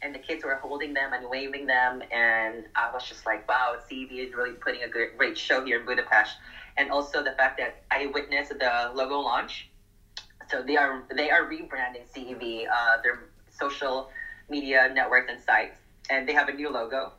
[0.01, 3.75] and the kids were holding them and waving them and i was just like wow
[3.89, 6.37] cev is really putting a great, great show here in budapest.
[6.77, 9.69] And also the fact that i witnessed the logo launch.
[10.49, 14.09] So they are they are rebranding cev uh, their social
[14.49, 15.77] media networks and sites
[16.09, 17.13] and they have a new logo.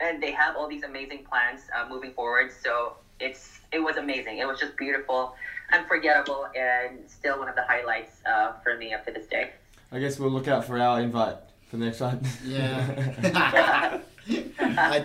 [0.00, 2.50] And they have all these amazing plans uh, moving forward.
[2.52, 4.38] So it's it was amazing.
[4.38, 5.34] It was just beautiful
[5.72, 9.52] unforgettable and still one of the highlights uh, for me up to this day.
[9.90, 11.36] I guess we'll look out for our invite
[11.72, 12.20] for the next one.
[12.44, 13.98] Yeah.
[14.60, 15.04] I,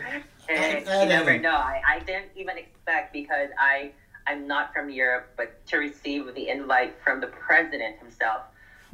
[0.49, 1.55] Hey, I- I you never don't- know.
[1.55, 3.91] I, I didn't even expect because I
[4.27, 8.41] I'm not from Europe, but to receive the invite from the president himself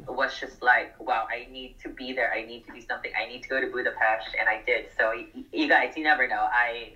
[0.08, 2.32] was just like, wow, I need to be there.
[2.32, 3.10] I need to do something.
[3.20, 4.86] I need to go to Budapest, and I did.
[4.98, 6.46] So y- you guys, you never know.
[6.50, 6.92] I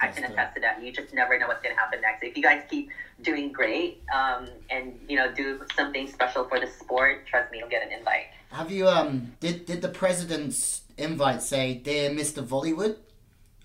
[0.00, 0.82] I, I can That's attest to that.
[0.82, 2.22] You just never know what's gonna happen next.
[2.24, 2.90] If you guys keep
[3.22, 7.68] doing great, um, and you know, do something special for the sport, trust me, you'll
[7.68, 8.26] get an invite.
[8.56, 12.42] Have you um did did the president's invite say dear Mr.
[12.42, 12.96] Volleywood,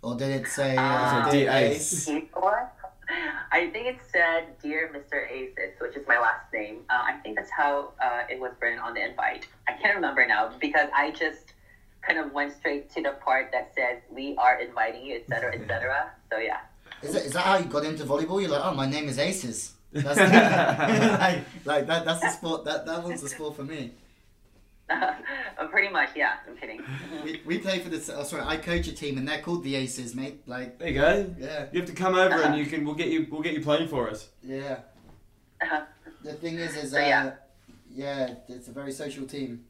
[0.02, 1.30] or did it say uh, Ah.
[1.32, 2.10] Dear dear Ace.
[2.10, 2.22] Ace?
[3.54, 5.32] I think it said "Dear Mr.
[5.32, 6.80] Aces," which is my last name.
[6.90, 9.48] Uh, I think that's how uh, it was written on the invite.
[9.70, 11.54] I can't remember now because I just
[12.02, 16.12] kind of went straight to the part that says we are inviting you, etc., etc.
[16.30, 16.60] So yeah.
[17.02, 18.42] Is, it, is that how you got into volleyball?
[18.42, 19.72] You're like, oh, my name is Aces.
[19.94, 20.20] That's
[21.26, 22.04] like, like that.
[22.04, 22.66] That's the sport.
[22.66, 23.92] That that one's the sport for me.
[25.02, 25.14] Uh,
[25.58, 26.38] I'm pretty much, yeah.
[26.48, 26.82] I'm kidding.
[27.24, 28.10] We, we play for this.
[28.10, 30.42] Oh, sorry, I coach a team and they're called the Aces, mate.
[30.48, 31.36] Like, There you go.
[31.40, 32.84] yeah, You have to come over and you can.
[32.84, 33.28] We'll get you.
[33.32, 34.30] We'll get you playing for us.
[34.44, 34.80] yeah.
[35.62, 35.82] Uh-huh.
[36.24, 37.32] The thing is, is So, uh, yeah.
[37.94, 39.66] yeah, it's a very social team.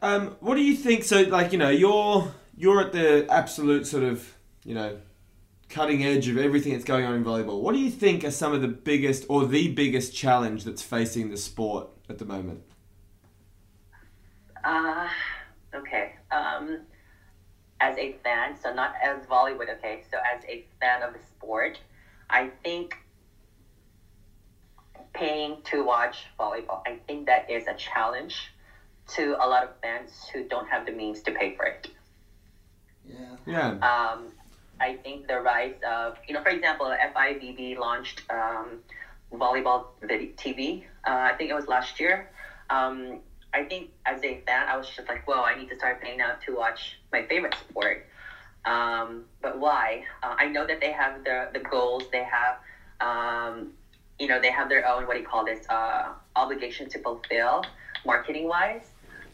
[0.00, 1.04] Um, what do you think?
[1.04, 4.98] So, like, you know, you're you're at the absolute sort of, you know,
[5.68, 7.60] cutting edge of everything that's going on in volleyball.
[7.60, 11.30] What do you think are some of the biggest or the biggest challenge that's facing
[11.30, 12.62] the sport at the moment?
[14.68, 15.08] Uh,
[15.74, 16.12] okay.
[16.30, 16.80] Um,
[17.80, 21.78] as a fan, so not as Volleywood, okay, so as a fan of the sport,
[22.28, 22.98] I think
[25.14, 28.52] paying to watch volleyball, I think that is a challenge
[29.14, 31.88] to a lot of fans who don't have the means to pay for it.
[33.04, 33.36] Yeah.
[33.46, 33.68] Yeah.
[33.80, 34.28] Um,
[34.80, 38.78] I think the rise of, you know, for example, FIVB launched um,
[39.32, 39.82] volleyball
[40.36, 40.82] TV.
[41.06, 42.22] Uh, I think it was last year.
[42.68, 43.18] Um,
[43.52, 46.18] I think as a fan, I was just like, whoa, I need to start paying
[46.18, 48.00] now to watch my favorite sport.
[48.64, 50.02] Um, but why?
[50.22, 52.56] Uh, I know that they have the, the goals, they have,
[53.00, 53.68] um,
[54.18, 57.62] you know, they have their own, what do you call this, uh, obligation to fulfill
[58.04, 58.82] marketing wise.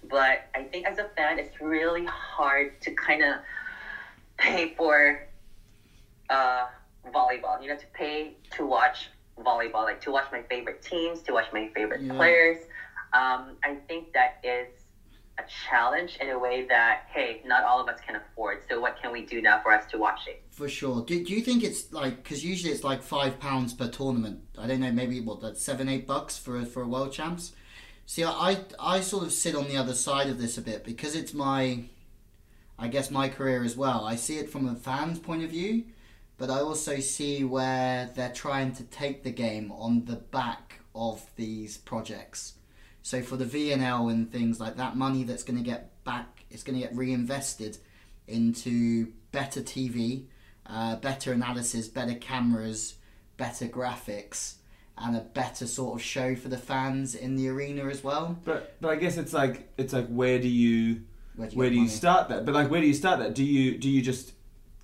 [0.09, 3.39] But I think as a fan, it's really hard to kind of
[4.37, 5.19] pay for
[6.31, 6.65] uh,
[7.13, 7.61] volleyball.
[7.61, 11.47] You know, to pay to watch volleyball, like to watch my favorite teams, to watch
[11.53, 12.17] my favorite Yeah.
[12.17, 12.59] players.
[13.15, 14.69] Um, I think that is
[15.39, 18.63] a challenge in a way that hey, not all of us can afford.
[18.69, 20.43] So what can we do now for us to watch it?
[20.51, 21.05] For sure.
[21.05, 24.41] Do, do you think it's like because usually it's like five pounds per tournament?
[24.59, 27.53] I don't know, maybe what that's seven, eight bucks for a, for a world champs.
[28.07, 31.15] See, I I sort of sit on the other side of this a bit because
[31.15, 31.85] it's my,
[32.79, 34.05] I guess my career as well.
[34.05, 35.85] I see it from a fan's point of view,
[36.37, 41.27] but I also see where they're trying to take the game on the back of
[41.37, 42.55] these projects.
[43.05, 46.63] So for the VNL and things like that, money that's going to get back, it's
[46.63, 47.77] going to get reinvested
[48.27, 50.25] into better TV,
[50.65, 52.95] uh, better analysis, better cameras,
[53.37, 54.55] better graphics,
[54.97, 58.39] and a better sort of show for the fans in the arena as well.
[58.43, 61.03] But but I guess it's like it's like where do you
[61.37, 62.47] Where do you, where do you start that?
[62.47, 63.35] But like where do you start that?
[63.35, 64.33] Do you do you just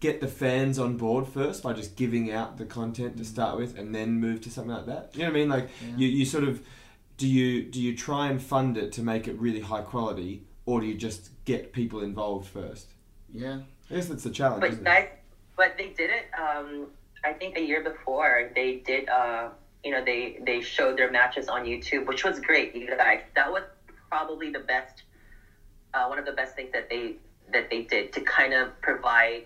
[0.01, 3.79] get the fans on board first by just giving out the content to start with
[3.79, 5.13] and then move to something like that?
[5.15, 5.49] You know what I mean?
[5.49, 5.97] Like Yeah.
[5.97, 6.61] you, you sort of
[7.21, 10.81] do you do you try and fund it to make it really high quality or
[10.81, 12.95] do you just get people involved first?
[13.31, 13.59] Yeah,
[13.91, 14.63] I guess that's the challenge.
[14.63, 14.85] But isn't it?
[14.85, 15.09] guys,
[15.55, 16.31] but they did it.
[16.39, 16.87] Um,
[17.23, 19.09] I think a year before they did.
[19.11, 19.51] Uh,
[19.85, 22.75] you know, they they showed their matches on YouTube, which was great.
[22.75, 23.65] You guys, that was
[24.09, 25.03] probably the best.
[25.93, 27.17] Uh, one of the best things that they
[27.53, 29.45] that they did to kind of provide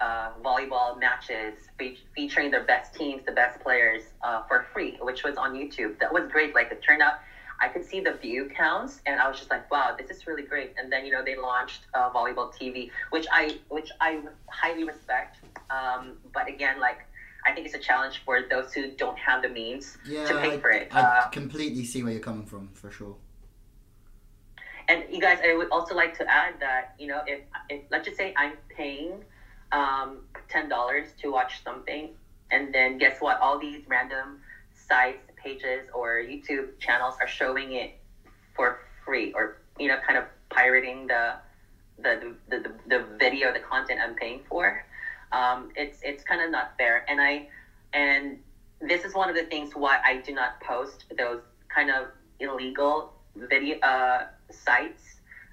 [0.00, 5.24] uh, volleyball matches fe- featuring their best teams, the best players uh, for free, which
[5.24, 5.98] was on YouTube.
[5.98, 6.54] That was great.
[6.54, 7.14] Like the turnout,
[7.60, 10.44] I could see the view counts, and I was just like, "Wow, this is really
[10.44, 14.84] great." And then you know they launched uh, volleyball TV, which I which I highly
[14.84, 15.38] respect.
[15.70, 17.00] Um, but again, like
[17.44, 20.24] I think it's a challenge for those who don't have the means yeah.
[20.26, 20.88] to pay I, for it.
[20.94, 23.16] I Uh, completely see where you're coming from for sure.
[24.88, 28.06] And you guys, I would also like to add that you know, if, if let's
[28.06, 29.22] just say I'm paying
[29.72, 32.08] um, ten dollars to watch something,
[32.50, 33.38] and then guess what?
[33.40, 34.38] All these random
[34.74, 37.90] sites, pages, or YouTube channels are showing it
[38.54, 41.36] for free, or you know, kind of pirating the
[41.98, 44.74] the the, the, the video, the content I'm paying for.
[45.32, 47.42] Um, it's it's kind of not fair, and I
[47.92, 48.36] and
[48.80, 52.08] this is one of the things why I do not post those kind of
[52.40, 55.07] illegal video uh, sites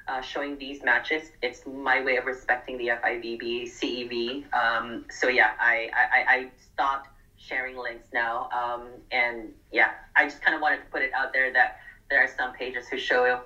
[0.07, 1.31] uh, showing these matches.
[1.41, 4.43] It's my way of respecting the FIVB, CEV.
[4.53, 8.49] Um, so yeah, I, I, I- I stopped sharing links now.
[8.51, 11.77] Um, and yeah, I just kind of wanted to put it out there that
[12.09, 13.39] there are some pages who show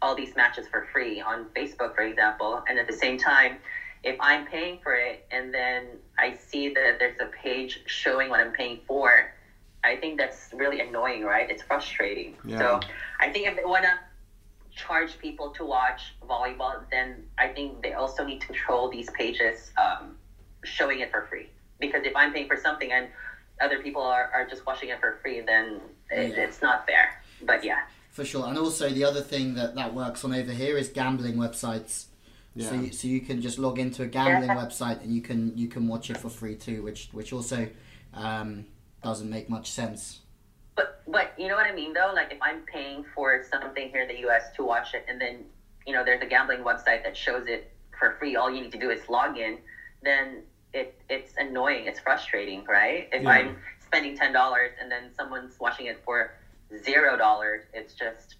[0.00, 2.62] all these matches for free on Facebook, for example.
[2.68, 3.56] And at the same time,
[4.02, 5.84] if I'm paying for it and then
[6.18, 9.32] I see that there's a page showing what I'm paying for,
[9.84, 11.48] I think that's really annoying, right?
[11.48, 12.36] It's frustrating.
[12.44, 12.58] Yeah.
[12.58, 12.80] So
[13.20, 13.94] I think if they want to
[14.74, 19.70] charge people to watch volleyball, then I think they also need to control these pages
[19.76, 20.16] um,
[20.64, 21.48] showing it for free.
[21.78, 23.08] Because if I'm paying for something and
[23.60, 26.44] other people are, are just watching it for free, then it, Yeah.
[26.44, 27.22] it's not fair.
[27.42, 27.80] But yeah.
[28.10, 31.36] For sure, and also the other thing that that works on over here is gambling
[31.36, 32.06] websites.
[32.58, 32.80] So, Yeah.
[32.82, 34.56] you, so you can just log into a gambling Yeah.
[34.62, 37.68] website and you can you can watch it for free too, which which also
[38.14, 38.66] um,
[39.02, 40.20] doesn't make much sense.
[40.76, 42.12] But but you know what I mean though?
[42.14, 45.44] Like if I'm paying for something here in the US to watch it and then
[45.86, 48.36] you know, there's a gambling website that shows it for free.
[48.36, 49.58] All you need to do is log in.
[50.02, 50.42] Then
[50.72, 51.86] it it's annoying.
[51.86, 53.08] It's frustrating, right?
[53.12, 53.30] If Yeah.
[53.30, 56.34] I'm spending ten dollars and then someone's watching it for
[56.84, 58.36] zero dollars, it's just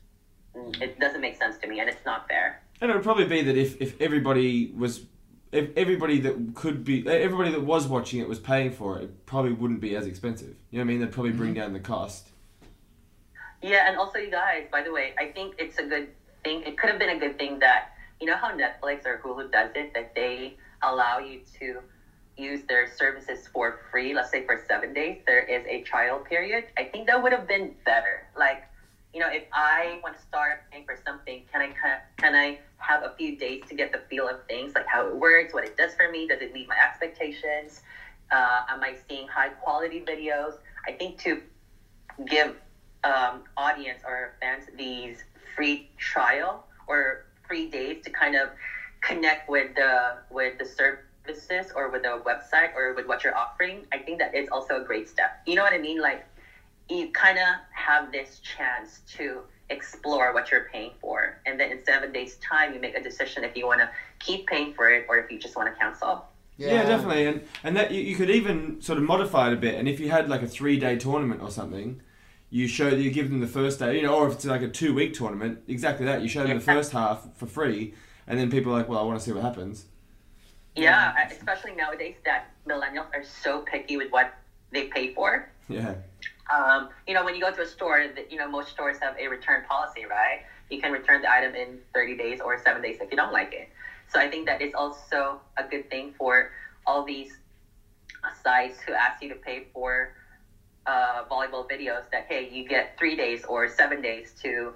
[0.80, 2.62] it doesn't make sense to me, and it's not fair.
[2.80, 5.04] And it would probably be that if, if everybody was,
[5.53, 9.26] if everybody that could be, everybody that was watching it was paying for it, it
[9.26, 10.57] probably wouldn't be as expensive.
[10.70, 11.00] You know what I mean?
[11.00, 11.61] They'd probably bring mm-hmm.
[11.61, 12.28] down the cost.
[13.61, 16.09] Yeah, and also you guys, by the way, I think it's a good
[16.42, 16.62] thing.
[16.62, 19.70] It could have been a good thing that you know how Netflix or Hulu does
[19.74, 21.80] it that they allow you to
[22.36, 24.14] use their services for free.
[24.14, 26.64] Let's say for seven days, there is a trial period.
[26.78, 28.26] I think that would have been better.
[28.36, 28.64] Like,
[29.12, 32.59] you know, if I want to start paying for something, can I can, can I
[32.82, 35.64] have a few days to get the feel of things, like how it works, what
[35.64, 37.80] it does for me, does it meet my expectations?
[38.30, 40.54] Uh, am I seeing high quality videos?
[40.86, 41.38] I think to
[42.26, 42.54] give
[43.04, 45.24] um, audience or fans these
[45.54, 48.50] free trial or free days to kind of
[49.00, 53.84] connect with the with the services or with the website or with what you're offering.
[53.92, 55.32] I think that is also a great step.
[55.46, 56.00] You know what I mean?
[56.00, 56.24] Like
[56.88, 59.42] you kind of have this chance to
[59.72, 63.44] explore what you're paying for, and then in seven days' time, you make a decision
[63.44, 66.26] if you want to keep paying for it or if you just want to cancel.
[66.58, 69.74] Yeah, definitely, and and that you, you could even sort of modify it a bit.
[69.74, 72.00] And if you had like a three day tournament or something,
[72.50, 74.68] you show you give them the first day, you know, or if it's like a
[74.68, 76.22] two week tournament, exactly that.
[76.22, 77.94] You show them the first half for free,
[78.26, 79.86] and then people are like, well, I want to see what happens.
[80.76, 84.34] Yeah, especially nowadays that millennials are so picky with what
[84.70, 85.50] they pay for.
[85.68, 85.94] Yeah,
[86.51, 89.26] um, you know, when you go to a store, you know, most stores have a
[89.28, 90.40] return policy, right?
[90.70, 93.53] You can return the item in 30 days or seven days if you don't like
[93.53, 93.68] it.
[94.09, 96.49] So I think that is also a good thing for
[96.86, 97.38] all these
[98.43, 100.11] sites who ask you to pay for
[100.86, 104.72] uh, volleyball videos that, hey, you get three days or seven days to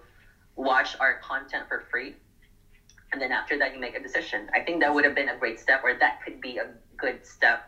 [0.55, 2.15] watch our content for free.
[3.13, 4.49] And then after that, you make a decision.
[4.55, 7.25] I think that would have been a great step, or that could be a good
[7.25, 7.61] step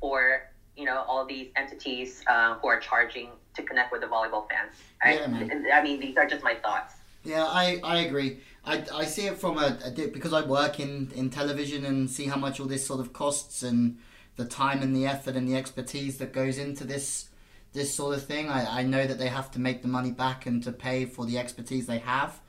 [0.00, 0.42] for
[0.76, 4.76] you know all these entities uh, who are charging to connect with the volleyball fans.
[5.02, 5.66] I, Yeah, man.
[5.72, 6.94] I mean, these are just my thoughts.
[7.24, 8.38] Yeah, I, I agree.
[8.64, 12.08] I, I see it from a, a di- because I work in, in television and
[12.08, 13.98] see how much all this sort of costs and
[14.36, 17.30] the time and the effort and the expertise that goes into this
[17.72, 18.48] this sort of thing.
[18.48, 21.26] I, I know that they have to make the money back and to pay for
[21.26, 22.40] the expertise they have,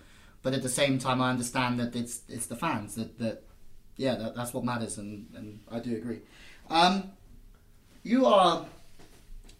[0.42, 3.44] but at the same time, I understand that it's it's the fans that, that
[3.96, 6.22] yeah that, that's what matters and, and I do agree.
[6.70, 7.12] Um,
[8.08, 8.66] you are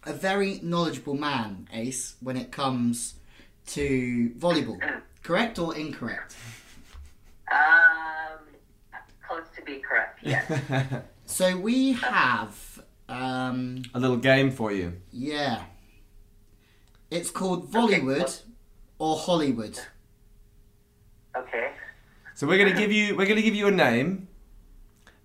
[0.04, 3.14] a very knowledgeable man, Ace, when it comes
[3.66, 4.78] to volleyball.
[5.22, 6.34] Correct or incorrect?
[7.52, 8.38] Um,
[9.26, 10.20] close to be correct.
[10.22, 11.02] Yes.
[11.30, 14.94] So we have, um, a little game for you.
[15.12, 15.64] yeah.
[17.10, 18.42] It's called Volleywood
[18.98, 19.78] or Hollywood.
[21.36, 21.72] okay.
[22.34, 24.28] So we're gonna give you we're gonna give you a name,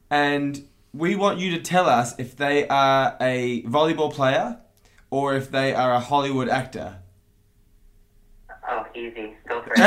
[0.10, 4.60] and we want you to tell us if they are a volleyball player
[5.10, 6.98] or if they are a Hollywood actor.
[8.70, 9.34] Oh, easy.
[9.48, 9.82] Go for it.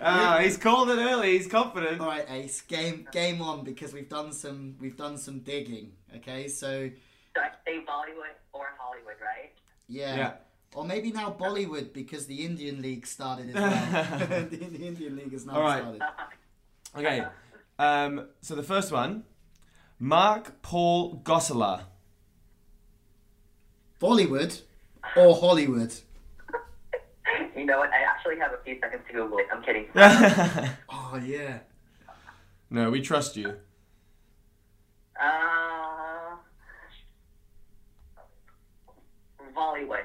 [0.00, 1.36] Ah, he's called it early.
[1.38, 2.00] He's confident.
[2.00, 2.62] All right, Ace.
[2.62, 5.92] Game game on because we've done some we've done some digging.
[6.16, 6.90] Okay, so
[7.36, 9.52] so I say Volleywood or Hollywood, right?
[9.88, 10.16] yeah.
[10.16, 10.32] Yeah.
[10.74, 14.18] Or maybe now Bollywood because the Indian League started as well.
[14.18, 15.80] the, the Indian League has now All right.
[15.80, 16.02] started.
[16.96, 17.24] Okay.
[17.78, 19.24] Um, so the first one,
[19.98, 21.82] Mark Paul Gosselaar.
[24.00, 24.62] Volleywood
[25.16, 25.94] or Hollywood?
[27.56, 27.90] You know what?
[27.90, 29.46] I actually have a few seconds to Google it.
[29.52, 29.86] I'm kidding.
[30.90, 31.60] Oh yeah.
[32.70, 33.54] no, we trust you.
[35.20, 36.36] Uh,
[39.56, 40.04] Volleywood.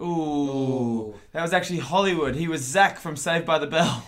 [0.00, 1.14] Ooh, Ooh.
[1.32, 2.36] that was actually Hollywood.
[2.36, 4.04] He was Zach from Saved by the Bell.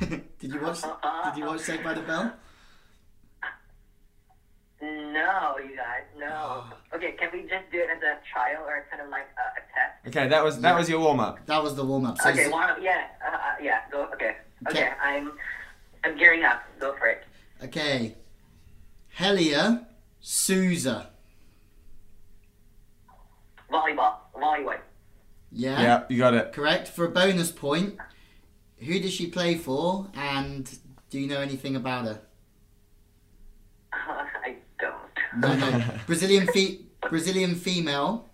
[0.00, 0.80] did you watch?
[0.82, 2.34] Did you watch Saved by the Bell?
[4.82, 6.64] No, you guys, no.
[6.92, 9.62] Okay, can we just do it as a trial or kind of like a, a
[9.72, 10.08] test?
[10.08, 11.38] okay, that was that was your warm up.
[11.46, 12.18] That was the warm up.
[12.20, 14.06] So Okay, well, yeah, uh, uh, yeah, go.
[14.14, 14.36] Okay,
[14.68, 14.90] okay, Okay.
[15.00, 15.32] I'm,
[16.02, 16.62] I'm gearing up.
[16.80, 17.22] Go for it.
[17.62, 18.16] okay.
[19.16, 19.86] Helia
[20.20, 21.10] Souza.
[23.72, 24.80] Volleyball, Volleywood.
[25.52, 25.82] Yeah.
[25.82, 26.52] Yeah, you got it.
[26.52, 26.88] Correct.
[26.88, 27.96] For a bonus point,
[28.78, 30.70] who does she play for, and
[31.10, 32.20] do you know anything about her?
[33.92, 35.40] I don't.
[35.40, 35.84] No, no.
[36.06, 38.28] Brazilian fe- Brazilian female,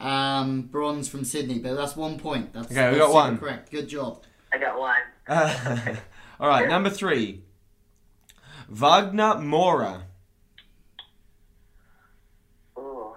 [0.00, 2.52] um, bronze from Sydney, but that's one point.
[2.52, 3.38] That's, Okay, we got one.
[3.38, 3.70] Correct.
[3.70, 4.22] Good job.
[4.52, 5.00] I got one.
[6.40, 7.42] All right, number three,
[8.68, 10.02] Wagner Moura.
[12.78, 13.14] Ooh,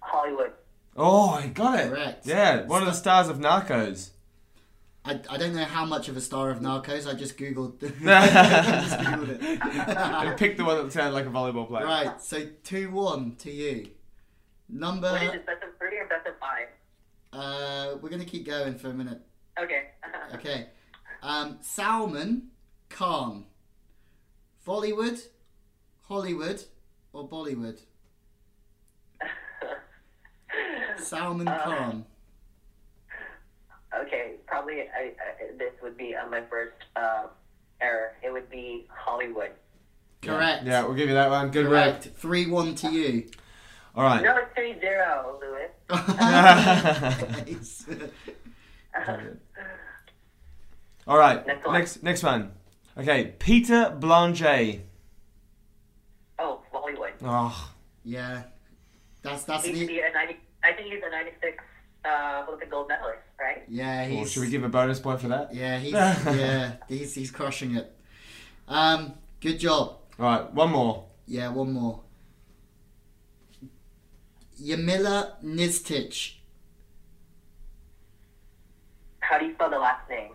[0.00, 0.52] Hollywood.
[0.96, 1.88] Oh, I got it.
[1.90, 2.26] Correct.
[2.26, 4.10] Yeah, one of the stars of Narcos.
[5.04, 7.06] I, I don't know how much of a star of Narcos.
[7.06, 7.82] I just googled.
[8.06, 9.38] I just googled
[10.32, 10.36] it.
[10.38, 11.84] Pick the one that sounded like a volleyball player.
[11.86, 12.20] right.
[12.20, 13.90] So two one to you.
[14.68, 15.10] Number.
[15.12, 15.46] What is it?
[15.46, 16.68] Best of three or best of five?
[17.32, 19.20] Uh, we're gonna keep going for a minute.
[19.60, 19.82] Okay.
[20.34, 20.66] Okay.
[21.22, 22.48] Um, Salman
[22.88, 23.44] Khan.
[24.66, 25.24] Volleywood,
[26.08, 26.64] Hollywood,
[27.12, 27.78] or Bollywood?
[30.98, 32.04] Salman Uh, Khan.
[34.02, 37.26] Okay, probably I, I, this would be uh, my first uh,
[37.80, 38.12] error.
[38.22, 39.50] It would be Hollywood.
[40.22, 40.64] Correct.
[40.64, 41.50] Yeah, we'll give you that one.
[41.50, 42.00] Good work.
[42.02, 42.08] Correct.
[42.16, 43.28] Three one to you.
[43.94, 44.22] All right.
[44.22, 45.70] No, it's three zero, Lewis.
[46.18, 47.86] Nice.
[51.06, 51.46] All right.
[51.46, 51.74] Next one.
[51.78, 52.52] Next next one.
[52.98, 54.80] Okay, Peter Blangé.
[56.38, 57.12] Oh, Volleywood.
[57.22, 57.70] Oh,
[58.04, 58.42] yeah.
[59.22, 60.36] That's that's He an should e- be a ninety.
[60.66, 61.62] I think he's a ninety-six
[62.04, 63.62] uh, Olympic gold medalist, right?
[63.68, 64.08] yeah.
[64.10, 65.54] well, should we give a bonus point for that?
[65.54, 67.92] yeah he's yeah he's he's crushing it.
[68.68, 69.98] Um, good job.
[70.18, 71.04] All right, one more.
[71.26, 72.00] Yeah, one more.
[74.60, 76.36] Yamila Nizetich.
[79.20, 80.32] How do you spell the last name?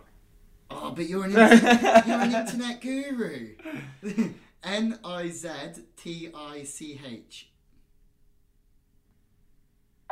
[0.70, 3.56] Oh, but you're an internet, you're an internet guru.
[4.64, 5.50] N I Z
[5.98, 7.51] T I C H.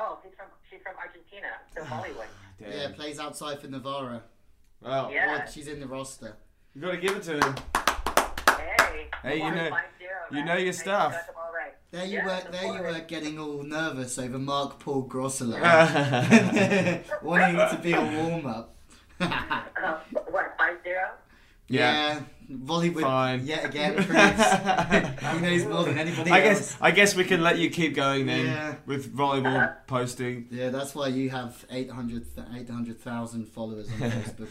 [0.01, 2.27] Oh, she's from she's from Argentina, so Volleywood.
[2.59, 4.23] Yeah, plays outside for Navarra.
[4.81, 5.43] Well, Yeah.
[5.43, 6.37] Or she's in the roster.
[6.73, 7.55] you got to give it to him.
[8.47, 9.09] Hey.
[9.23, 11.11] Hey, you know- five zero, you know your Hey, stuff.
[11.11, 11.73] got them all right.
[11.91, 12.51] There you Yes, were.
[12.51, 15.59] There you were, getting all nervous over Mark Paul Gosselaar,
[17.21, 18.75] wanting it to be a warm up.
[19.21, 19.97] Uh,
[20.29, 21.09] what five zero?
[21.67, 22.19] yeah,
[22.49, 23.45] Volleywood Fine.
[23.45, 26.59] yet again proves he knows more than anybody I else.
[26.59, 28.75] guess I guess we can let you keep going then Yeah.
[28.87, 30.47] with volleyball posting.
[30.49, 32.25] Yeah, that's why you have 800
[32.55, 34.47] 800,000 followers on Facebook.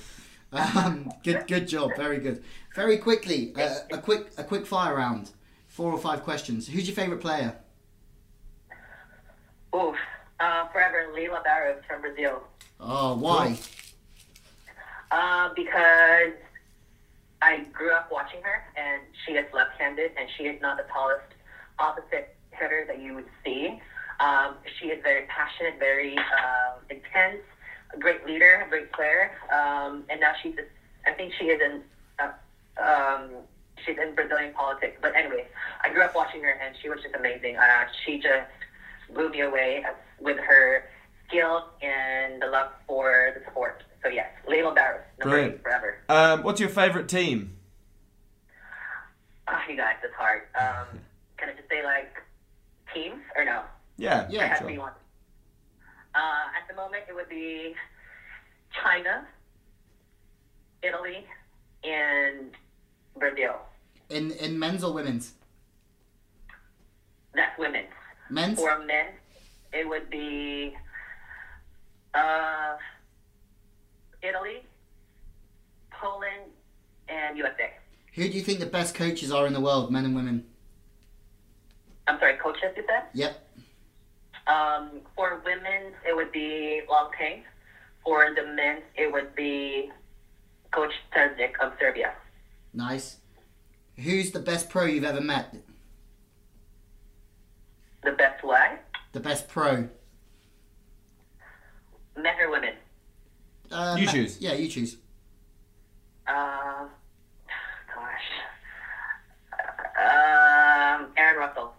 [0.53, 1.91] Um, good, good job.
[1.97, 2.43] Very good.
[2.75, 5.31] Very quickly, uh, a quick, a quick fire round.
[5.67, 6.67] Four or five questions.
[6.69, 7.55] Who's your favorite player?
[9.75, 9.97] Oof.
[10.41, 12.43] Uh, forever, Leila Barros from Brazil.
[12.81, 13.59] Oh, why?
[15.11, 16.33] Uh, because
[17.41, 21.25] I grew up watching her, and she is left-handed, and she is not the tallest
[21.79, 23.81] opposite hitter that you would see.
[24.21, 27.43] Um, she is very passionate, very um, intense,
[27.95, 30.55] a great leader, a great player, um, and now she's.
[30.57, 30.69] Just
[31.07, 31.83] I think she is in.
[32.19, 33.31] Uh, um,
[33.87, 35.47] she's in Brazilian politics, but anyway,
[35.83, 37.57] I grew up watching her, and she was just amazing.
[37.57, 38.51] Uh, she just
[39.15, 39.85] blew me away
[40.21, 40.85] with her
[41.29, 43.83] skill and the love for the sport.
[44.03, 45.55] So yes, Leila Barros, number Brilliant.
[45.57, 45.99] eight forever.
[46.09, 47.57] Um, what's your favorite team?
[49.49, 50.43] Ah, you guys, it's hard.
[50.59, 50.99] Um,
[51.37, 52.13] can I just say like
[52.95, 53.63] teams or no?
[53.97, 54.67] Yeah, Yeah, it sure.
[54.69, 54.93] to be one.
[56.15, 57.75] Uh, at the moment, it would be
[58.83, 59.27] China,
[60.83, 61.25] Italy,
[61.85, 62.53] and
[63.19, 63.57] Brazil.
[64.11, 65.33] In in men's or women's?
[67.35, 67.85] That's women.
[68.31, 68.59] Men's.
[68.59, 69.07] For men,
[69.73, 70.75] it would be
[72.15, 72.77] uh,
[74.23, 74.63] Italy,
[75.91, 76.51] Poland,
[77.09, 77.73] and USA.
[78.15, 80.45] Who do you think the best coaches are in the world, men and women?
[82.07, 83.05] I'm sorry, coaches, you said?
[83.15, 83.45] Yep.
[84.47, 87.43] Um, for women, it would be Lang Ping.
[88.05, 89.91] For the men, it would be
[90.73, 92.15] Coach Terzic of Serbia.
[92.73, 93.17] Nice.
[93.97, 95.55] Who's the best pro you've ever met?
[98.05, 98.77] The best way,
[99.13, 99.89] The best pro.
[102.17, 102.75] men or women?
[103.71, 104.41] Uh, You ma- choose.
[104.41, 104.97] Yeah, you choose.
[106.27, 106.87] Uh,
[107.95, 108.29] gosh.
[109.99, 111.75] Um, Aaron Russell.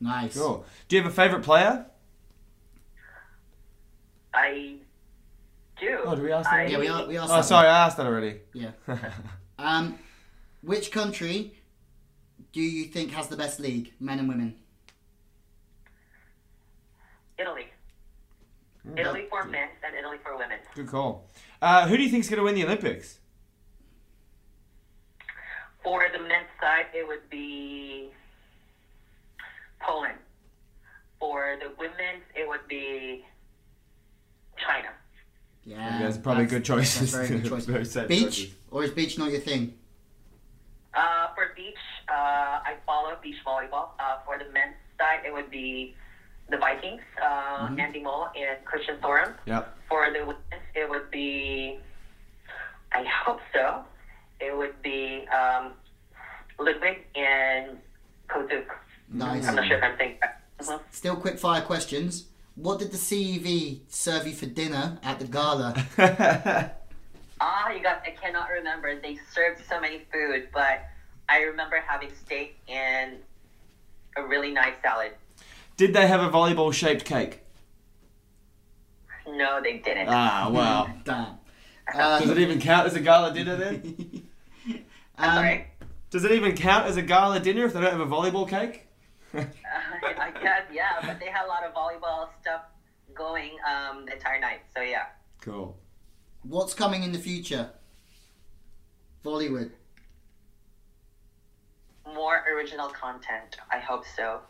[0.00, 0.36] Nice.
[0.36, 0.64] Cool.
[0.88, 1.86] Do you have a favorite player?
[4.32, 4.76] I
[5.80, 5.98] do.
[6.04, 7.06] Oh, do we ask that I- Yeah, we are.
[7.06, 7.26] We are.
[7.30, 8.40] Oh, sorry, I asked that already.
[8.54, 8.72] Yeah.
[9.58, 9.98] Um,
[10.62, 11.52] which country
[12.54, 14.54] do you think has the best league, men and women?
[17.38, 17.66] Italy.
[18.96, 20.58] Italy for men and Italy for women.
[20.74, 21.28] Good call.
[21.62, 23.18] Uh, who do you think is going to win the Olympics?
[25.82, 28.10] For the men's side, it would be
[29.80, 30.18] Poland.
[31.18, 33.24] For the women's, it would be
[34.58, 34.88] China.
[35.64, 37.12] Yeah, That's probably good choices.
[37.12, 37.66] That's very good choice.
[37.66, 38.54] Very safe beach choices.
[38.70, 39.74] or is beach not your thing?
[40.94, 41.74] Uh, for beach,
[42.08, 42.12] uh,
[42.64, 43.90] I follow beach volleyball.
[44.00, 45.94] Uh, for the men's side, it would be
[46.50, 47.80] the Vikings, uh, Mhm.
[47.80, 49.34] Andy Mol and Christian Sørum.
[49.46, 49.78] Yep.
[49.88, 51.78] For the women's, it would be,
[52.92, 53.84] I hope so,
[54.40, 55.74] it would be um,
[56.58, 57.80] Ludwig and
[58.28, 58.66] Kozuch.
[59.08, 59.46] Nice.
[59.48, 60.40] I'm not sure if I'm saying that.
[60.58, 60.80] Mhm.
[60.90, 62.26] Still, quick fire questions.
[62.56, 65.74] What did the CEV serve you for dinner at the gala?
[67.42, 68.02] Ah, you got.
[68.06, 69.00] I cannot remember.
[69.00, 70.84] They served so many food, but
[71.26, 73.16] I remember having steak and
[74.18, 75.12] a really nice salad.
[75.80, 77.40] Did they have a volleyball shaped cake?
[79.26, 80.08] No, they didn't.
[80.10, 80.90] Ah, wow.
[81.04, 81.38] Damn.
[82.20, 84.28] Does it even count as a gala dinner then?
[85.16, 85.66] I'm Um, sorry.
[86.10, 88.88] Does it even count as a gala dinner if they don't have a volleyball cake?
[89.34, 89.42] Uh,
[90.18, 92.62] I guess yeah, but they had a lot of volleyball stuff
[93.14, 94.60] going um, the entire night.
[94.76, 95.06] So yeah.
[95.40, 95.78] cool.
[96.42, 97.70] What's coming in the future?
[99.24, 99.70] Volleywood.
[102.04, 103.56] More original content.
[103.72, 104.40] I hope so.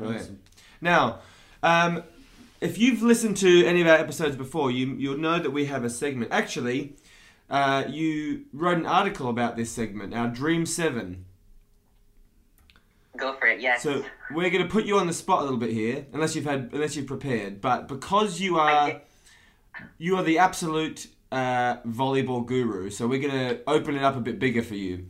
[0.00, 0.22] Brilliant.
[0.22, 0.40] Awesome.
[0.80, 1.18] Now,
[1.62, 2.02] um,
[2.60, 5.84] if you've listened to any of our episodes before, you you'll know that we have
[5.84, 6.32] a segment.
[6.32, 6.96] Actually,
[7.48, 11.24] uh, you wrote an article about this segment, our Dream Seven.
[13.16, 13.60] Go for it.
[13.60, 13.82] Yes.
[13.82, 16.44] So we're going to put you on the spot a little bit here, unless you've
[16.44, 17.60] had unless you've prepared.
[17.60, 19.00] But because you are
[19.98, 24.20] you are the absolute uh, volleyball guru, so we're going to open it up a
[24.20, 25.06] bit bigger for you.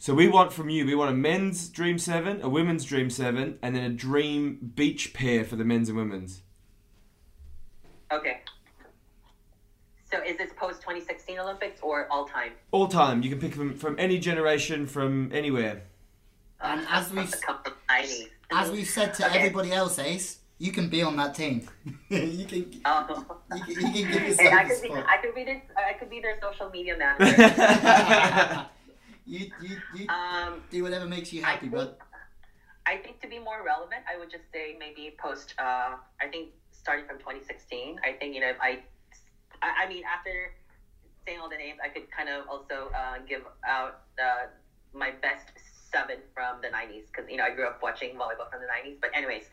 [0.00, 3.58] So we want from you, we want a men's dream seven, a women's dream seven,
[3.62, 6.42] and then a dream beach pair for the men's and women's.
[8.12, 8.40] Okay.
[10.10, 12.52] So is this post 2016 Olympics or all time?
[12.70, 15.82] All time, you can pick them from any generation, from anywhere.
[16.60, 18.28] And as we've Come from the 90s.
[18.52, 19.38] as we've said to Okay.
[19.38, 21.68] everybody else, Ace, you can be on that team.
[22.08, 23.26] you can Oh.
[23.54, 24.90] you can, you can give Hey, yourself I a could be.
[24.92, 28.66] I could be their I could be their social media manager.
[29.28, 31.86] You you, you um, do whatever makes you happy, I bud.
[31.88, 31.98] think,
[32.86, 35.54] I think to be more relevant, I would just say maybe post.
[35.58, 38.00] Uh, I think starting from 2016.
[38.04, 38.80] I think you know I,
[39.62, 40.52] I, I mean after
[41.26, 44.46] saying all the names, I could kind of also uh, give out uh,
[44.94, 45.46] my best
[45.92, 48.96] seven from the 90s because you know I grew up watching volleyball from the 90s.
[49.00, 49.44] But anyways.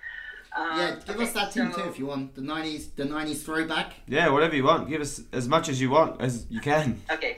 [0.56, 2.36] Um, Yeah, give us that team so- too if you want.
[2.36, 3.90] The nineties the nineties throwback.
[4.08, 4.88] yeah, whatever you want.
[4.88, 7.02] Give us as much as you want as you can.
[7.12, 7.34] Okay,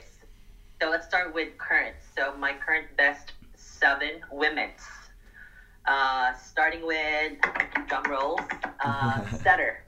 [0.80, 1.96] so let's start with current.
[2.16, 4.80] So my current best seven women's.
[5.86, 7.32] Uh, starting with
[7.86, 8.40] drum rolls,
[8.84, 9.84] uh, setter.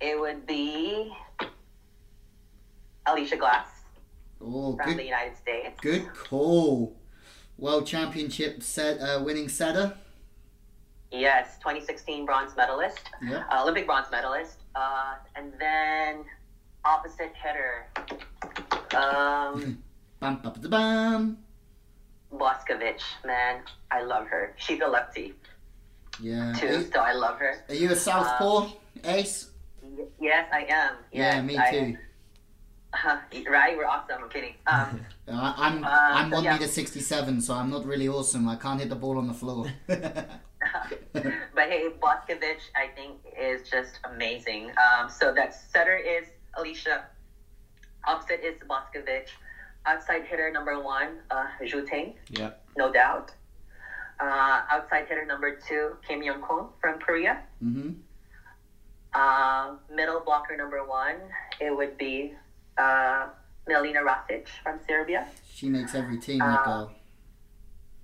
[0.00, 1.12] It would be
[3.06, 3.68] Alicia Glass
[4.40, 5.78] Oh, from the United States.
[5.80, 6.96] good call.
[7.58, 9.94] World Championship set uh, winning setter.
[11.10, 13.44] Yes, 2016 bronze medalist, Yeah.
[13.50, 14.58] uh, Olympic bronze medalist.
[14.74, 16.24] Uh, and then
[16.84, 17.86] opposite hitter,
[18.94, 19.82] um,
[20.20, 21.38] bam bam bam.
[22.32, 23.00] Boskovic.
[23.24, 24.54] Man, I love her.
[24.56, 25.34] She's a lefty
[26.20, 26.52] Yeah.
[26.58, 27.64] too, Are, so I love her.
[27.68, 28.70] are you a southpaw,
[29.04, 29.50] Ace?
[29.82, 30.96] Y- Yes, I am.
[31.12, 31.96] Yeah, me I- too.
[33.50, 33.76] right?
[33.76, 34.22] We're awesome.
[34.22, 34.54] I'm kidding.
[34.66, 36.52] Um, I, I'm Uh, I'm so one yeah.
[36.54, 38.48] meter sixty seven, so I'm not really awesome.
[38.48, 39.66] I can't hit the ball on the floor.
[39.86, 44.70] but hey, Boskovic, I think, is just amazing.
[44.84, 46.26] Um, so that setter is
[46.56, 47.04] Alicia.
[48.06, 49.28] Opposite is Boskovic.
[49.84, 52.50] Outside hitter number one, uh, Zhu Ting, Yeah.
[52.76, 53.32] no doubt.
[54.18, 57.42] Uh, outside hitter number two, Kim Yeon-koung from Korea.
[57.60, 57.90] hmm
[59.14, 61.16] Uh, middle blocker number one,
[61.60, 62.34] it would be
[62.76, 63.28] uh,
[63.66, 65.26] Milena Rasic from Serbia.
[65.48, 66.40] She makes every team.
[66.40, 66.88] That Uh.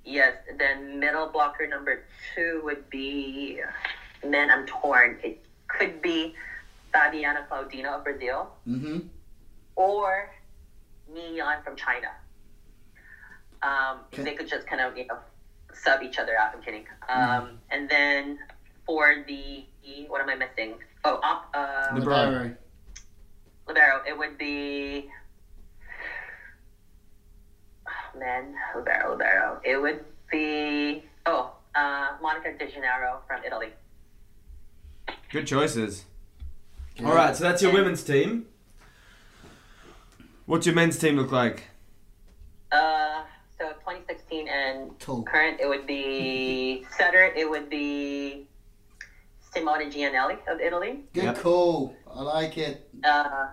[0.04, 3.60] Yes, then middle blocker number two would be,
[4.24, 5.18] man, I'm torn.
[5.22, 6.34] It could be
[6.94, 8.98] Fabiana Claudino of Brazil hmm
[9.76, 10.30] or
[11.12, 12.08] Mi Yan from China.
[13.62, 14.22] Um, Okay.
[14.24, 15.18] They could just kind of, you know,
[15.72, 16.54] sub each other out.
[16.54, 16.84] I'm kidding.
[17.08, 18.38] Um, And then
[18.86, 19.64] for the,
[20.08, 20.74] what am I missing?
[21.04, 22.16] Oh, op, uh, Libero.
[22.16, 22.56] Libero.
[23.68, 25.10] Libero, it would be.
[27.86, 29.60] Oh, man, Libero, Libero.
[29.64, 31.04] It would be.
[31.26, 33.68] Oh, uh, Monica De Gennaro from Italy.
[35.30, 36.04] Good choices.
[36.96, 37.04] Okay.
[37.06, 38.46] All right, so that's your women's team.
[40.46, 41.64] What's your men's team look like?
[42.70, 43.22] Uh,
[43.58, 45.22] so 2016 and Cool.
[45.22, 47.24] current, it would be setter.
[47.24, 48.46] It would be
[49.54, 51.04] Simone Giannelli of Italy.
[51.12, 51.38] Good Yep.
[51.38, 51.96] call.
[52.10, 52.88] I like it.
[53.04, 53.48] Uh,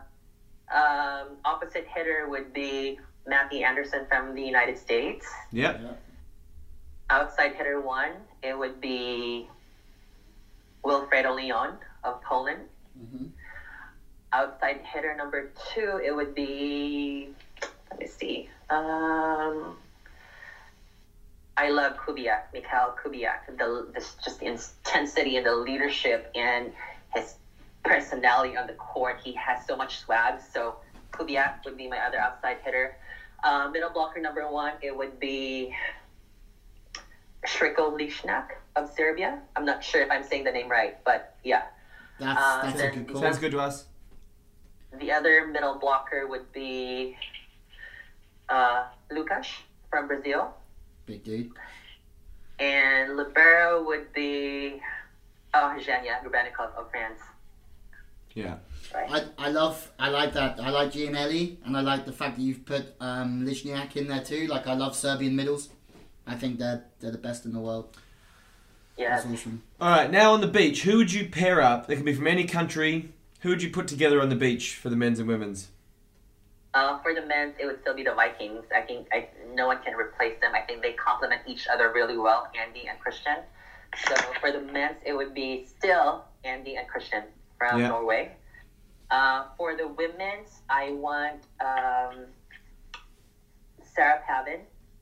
[0.74, 5.28] um, opposite hitter would be Matthew Anderson from the United States.
[5.52, 5.82] Yep.
[7.12, 8.12] outside hitter one,
[8.44, 9.50] it would be
[10.84, 12.62] Wilfredo Leon of Poland.
[12.96, 13.26] hmm
[14.32, 17.30] Outside hitter number two, it would be
[17.90, 18.50] let me see.
[18.70, 19.76] Um,
[21.58, 23.58] I love Kubiak, Mikhail Kubiak.
[23.58, 26.72] The this just the intensity and the leadership and
[27.14, 27.36] his
[27.84, 29.20] personality on the court.
[29.24, 30.40] He has so much swag.
[30.54, 30.76] So
[31.12, 32.96] Kubiak would be my other outside hitter.
[33.44, 35.76] Uh, middle blocker number one, it would be
[37.46, 39.40] Shriko Lishnak of Serbia.
[39.56, 41.64] I'm not sure if I'm saying the name right, but yeah.
[42.20, 43.22] That's that's a good call.
[43.22, 43.86] Sounds good to us.
[44.98, 47.16] The other middle blocker would be
[48.50, 49.48] uh, Lucas
[49.90, 50.54] from Brazil.
[51.06, 51.52] Big dude.
[52.60, 54.82] And libero would be
[55.54, 57.20] oh, Zhenya Grebennikov of France.
[58.34, 58.58] Yeah.
[58.94, 62.42] I, I love I like that I like Giannelli and I like the fact that
[62.42, 64.48] you've put um, Lishniak in there too.
[64.48, 65.70] Like I love Serbian middles.
[66.26, 67.96] I think they're they're the best in the world.
[68.98, 69.24] Yes.
[69.24, 69.64] That's awesome.
[69.80, 71.88] All right, now on the beach, who would you pair up?
[71.88, 73.14] They can be from any country.
[73.40, 75.70] Who would you put together on the beach for the men's and women's?
[76.74, 78.66] Uh, for the men's, it would still be the Vikings.
[78.76, 80.54] I think I, no one can replace them.
[80.54, 83.38] I think they complement each other really well, Andy and Christian.
[84.08, 87.24] So for the men's, it would be still Andy and Christian
[87.58, 87.88] from Yeah.
[87.88, 88.32] Norway.
[89.10, 92.26] Uh, for the women's, I want um,
[93.82, 94.60] Sarah Pavan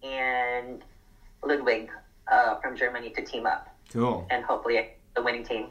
[0.08, 0.82] and
[1.44, 1.90] Ludwig
[2.32, 4.26] uh, from Germany to team up, Cool.
[4.30, 5.68] and hopefully the winning team.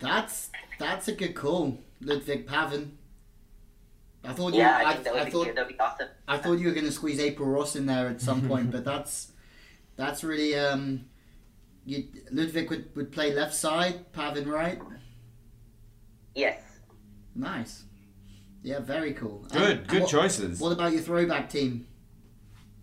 [0.00, 2.90] That's that's a good call, Ludwig Pavan.
[4.24, 5.56] I thought you Yeah, I I, think that would I be thought cute.
[5.56, 6.08] That would be awesome.
[6.26, 8.84] I thought you were going to squeeze April Ross in there at some point, but
[8.84, 9.32] that's
[9.96, 11.06] that's really um.
[11.84, 14.78] You, Ludwig would, would play left side, Pavan right.
[16.34, 16.60] Yes.
[17.34, 17.84] Nice.
[18.62, 19.46] Yeah, very cool.
[19.50, 20.60] Good, and good what, choices.
[20.60, 21.86] What about your throwback team?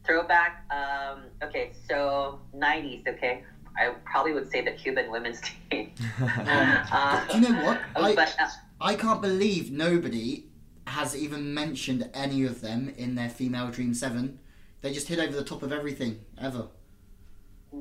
[0.03, 0.65] Throwback.
[0.71, 3.07] Um, okay, so '90s.
[3.07, 3.43] Okay,
[3.77, 5.91] I probably would say the Cuban women's team.
[6.21, 7.81] uh, Do you know what?
[7.95, 8.47] I, but uh,
[8.81, 10.45] I can't believe nobody
[10.87, 14.39] has even mentioned any of them in their female Dream 7.
[14.81, 16.67] They just hit over the top of everything, ever.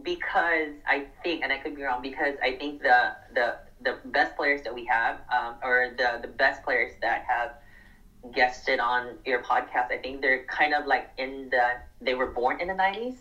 [0.02, 4.34] because I think, and I could be wrong, because I think the the the best
[4.36, 7.56] players that we have, um, or the the best players that have
[8.32, 12.60] guested on your podcast, I think they're kind of like in the they were born
[12.60, 13.16] in the '90s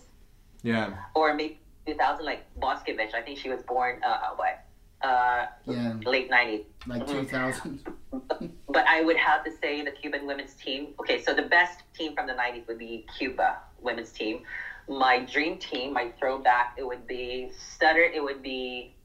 [0.63, 0.93] yeah.
[1.13, 3.13] or maybe 2000, like Boskovic.
[3.13, 4.63] I think she was born uh what
[5.01, 6.65] uh Yeah, late '90s.
[6.87, 7.29] like Mhm.
[7.29, 7.85] 2000.
[8.69, 10.95] But I would have to say the Cuban women's team.
[10.99, 14.41] Okay, so the best team from the 90s would be Cuba women's team.
[14.87, 18.03] My dream team, my throwback, it would be stutter.
[18.03, 18.95] It would be,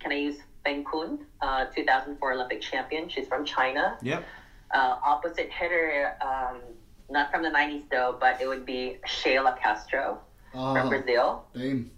[0.00, 3.08] can I use Feng Kun, uh, 2004 Olympic champion.
[3.08, 3.96] She's from China.
[4.02, 4.24] Yep.
[4.72, 6.60] Uh, opposite hitter, um,
[7.08, 10.20] not from the 90s though, but it would be Sheila Castro
[10.52, 11.44] from Oh, Brazil.
[11.54, 11.90] boom.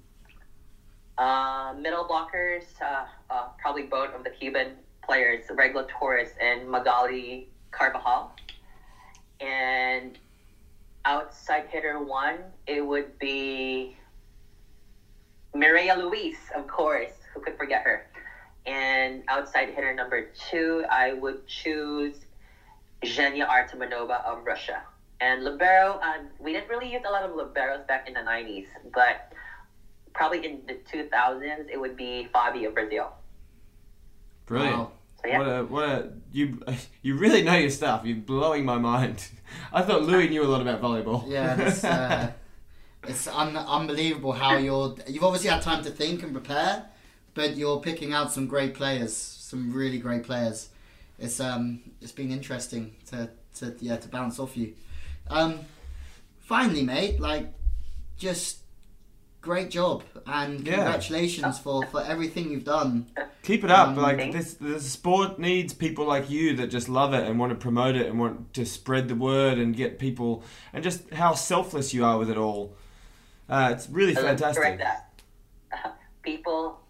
[1.19, 7.49] Uh, middle blockers, uh, uh, probably both of the Cuban players, Regla Torres and Magali
[7.71, 8.33] Carvajal.
[9.41, 10.19] And
[11.05, 13.97] outside hitter one, it would be
[15.55, 17.13] Mireya Luis, of course.
[17.33, 18.07] Who could forget her?
[18.67, 22.17] And outside hitter number two, I would choose
[23.03, 24.83] Zhenya Artamonova of Russia.
[25.21, 28.67] And libero, um, we didn't really use a lot of liberos back in the 90s,
[28.93, 29.33] but
[30.17, 33.13] probably in the 2000s, it would be Fabi of Brazil.
[34.47, 34.77] Brilliant.
[34.79, 34.93] Wow.
[35.23, 36.63] So yeah, What a what a you
[37.03, 38.03] you really know your stuff.
[38.05, 39.29] You're blowing my mind.
[39.73, 41.25] I thought Louis knew a lot about volleyball.
[41.29, 42.33] Yeah, that's, uh,
[43.05, 44.97] it's un- unbelievable how you're.
[45.07, 46.87] You've obviously had time to think and prepare,
[47.35, 50.71] but you're picking out some great players, some really great players.
[51.19, 54.75] It's um, it's been interesting to, to yeah to bounce off you.
[55.29, 55.61] Um,
[56.41, 57.53] finally, mate, like,
[58.17, 58.59] just
[59.47, 60.75] great job and Yeah.
[60.77, 63.07] congratulations for for everything you've done.
[63.43, 63.89] Keep it up.
[63.89, 64.37] Um, like Thanks.
[64.37, 67.95] this, the sport needs people like you that just love it and want to promote
[67.97, 70.43] it and want to spread the word and get people
[70.73, 72.75] and just how selfless you are with it all.
[73.49, 74.63] Uh, it's really So let's fantastic.
[74.63, 74.79] correct
[75.73, 75.99] that.
[76.23, 76.81] People,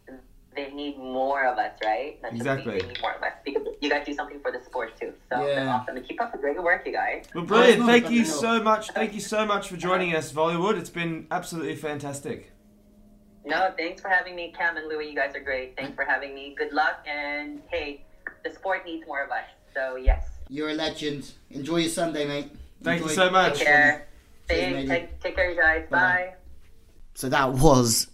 [0.56, 2.20] they need more of us, right?
[2.22, 2.80] Not just me, Exactly.
[2.80, 5.12] They need more of us because you guys do something for the sport too.
[5.30, 5.54] So Yeah.
[5.54, 5.96] that's awesome.
[5.98, 7.26] And keep up the great work, you guys.
[7.34, 7.78] Well, brilliant.
[7.80, 8.90] it's Thank you so much.
[8.90, 10.78] Thank you so much for joining us, Volleywood.
[10.78, 12.50] It's been absolutely fantastic.
[13.44, 15.08] No, thanks for having me, Cam and Louie.
[15.08, 15.76] You guys are great.
[15.76, 16.54] Thanks for having me.
[16.58, 17.04] Good luck.
[17.06, 18.04] And hey,
[18.42, 19.44] the sport needs more of us.
[19.74, 20.26] So yes.
[20.48, 21.32] You're a legend.
[21.50, 22.50] Enjoy your Sunday, mate.
[22.82, 23.58] Thank you so much.
[23.58, 24.06] Take care.
[24.48, 24.90] Cheers, Thanks.
[24.90, 25.86] Take, take care, you guys.
[25.90, 25.98] Bye-bye.
[26.30, 26.34] Bye.
[27.14, 28.08] So that was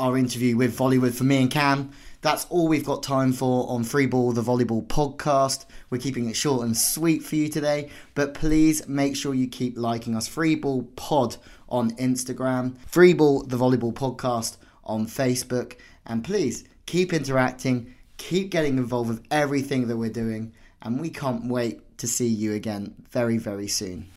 [0.00, 1.90] our interview with Volleyball for me and Cam.
[2.22, 5.66] That's all we've got time for on Freeball, the volleyball podcast.
[5.90, 9.76] We're keeping it short and sweet for you today, but please make sure you keep
[9.76, 10.26] liking us.
[10.26, 11.36] Freeball Pod
[11.68, 15.76] on Instagram, Freeball, the volleyball podcast on Facebook,
[16.06, 21.46] and please keep interacting, keep getting involved with everything that we're doing, and we can't
[21.46, 24.08] wait to see you again very, very soon.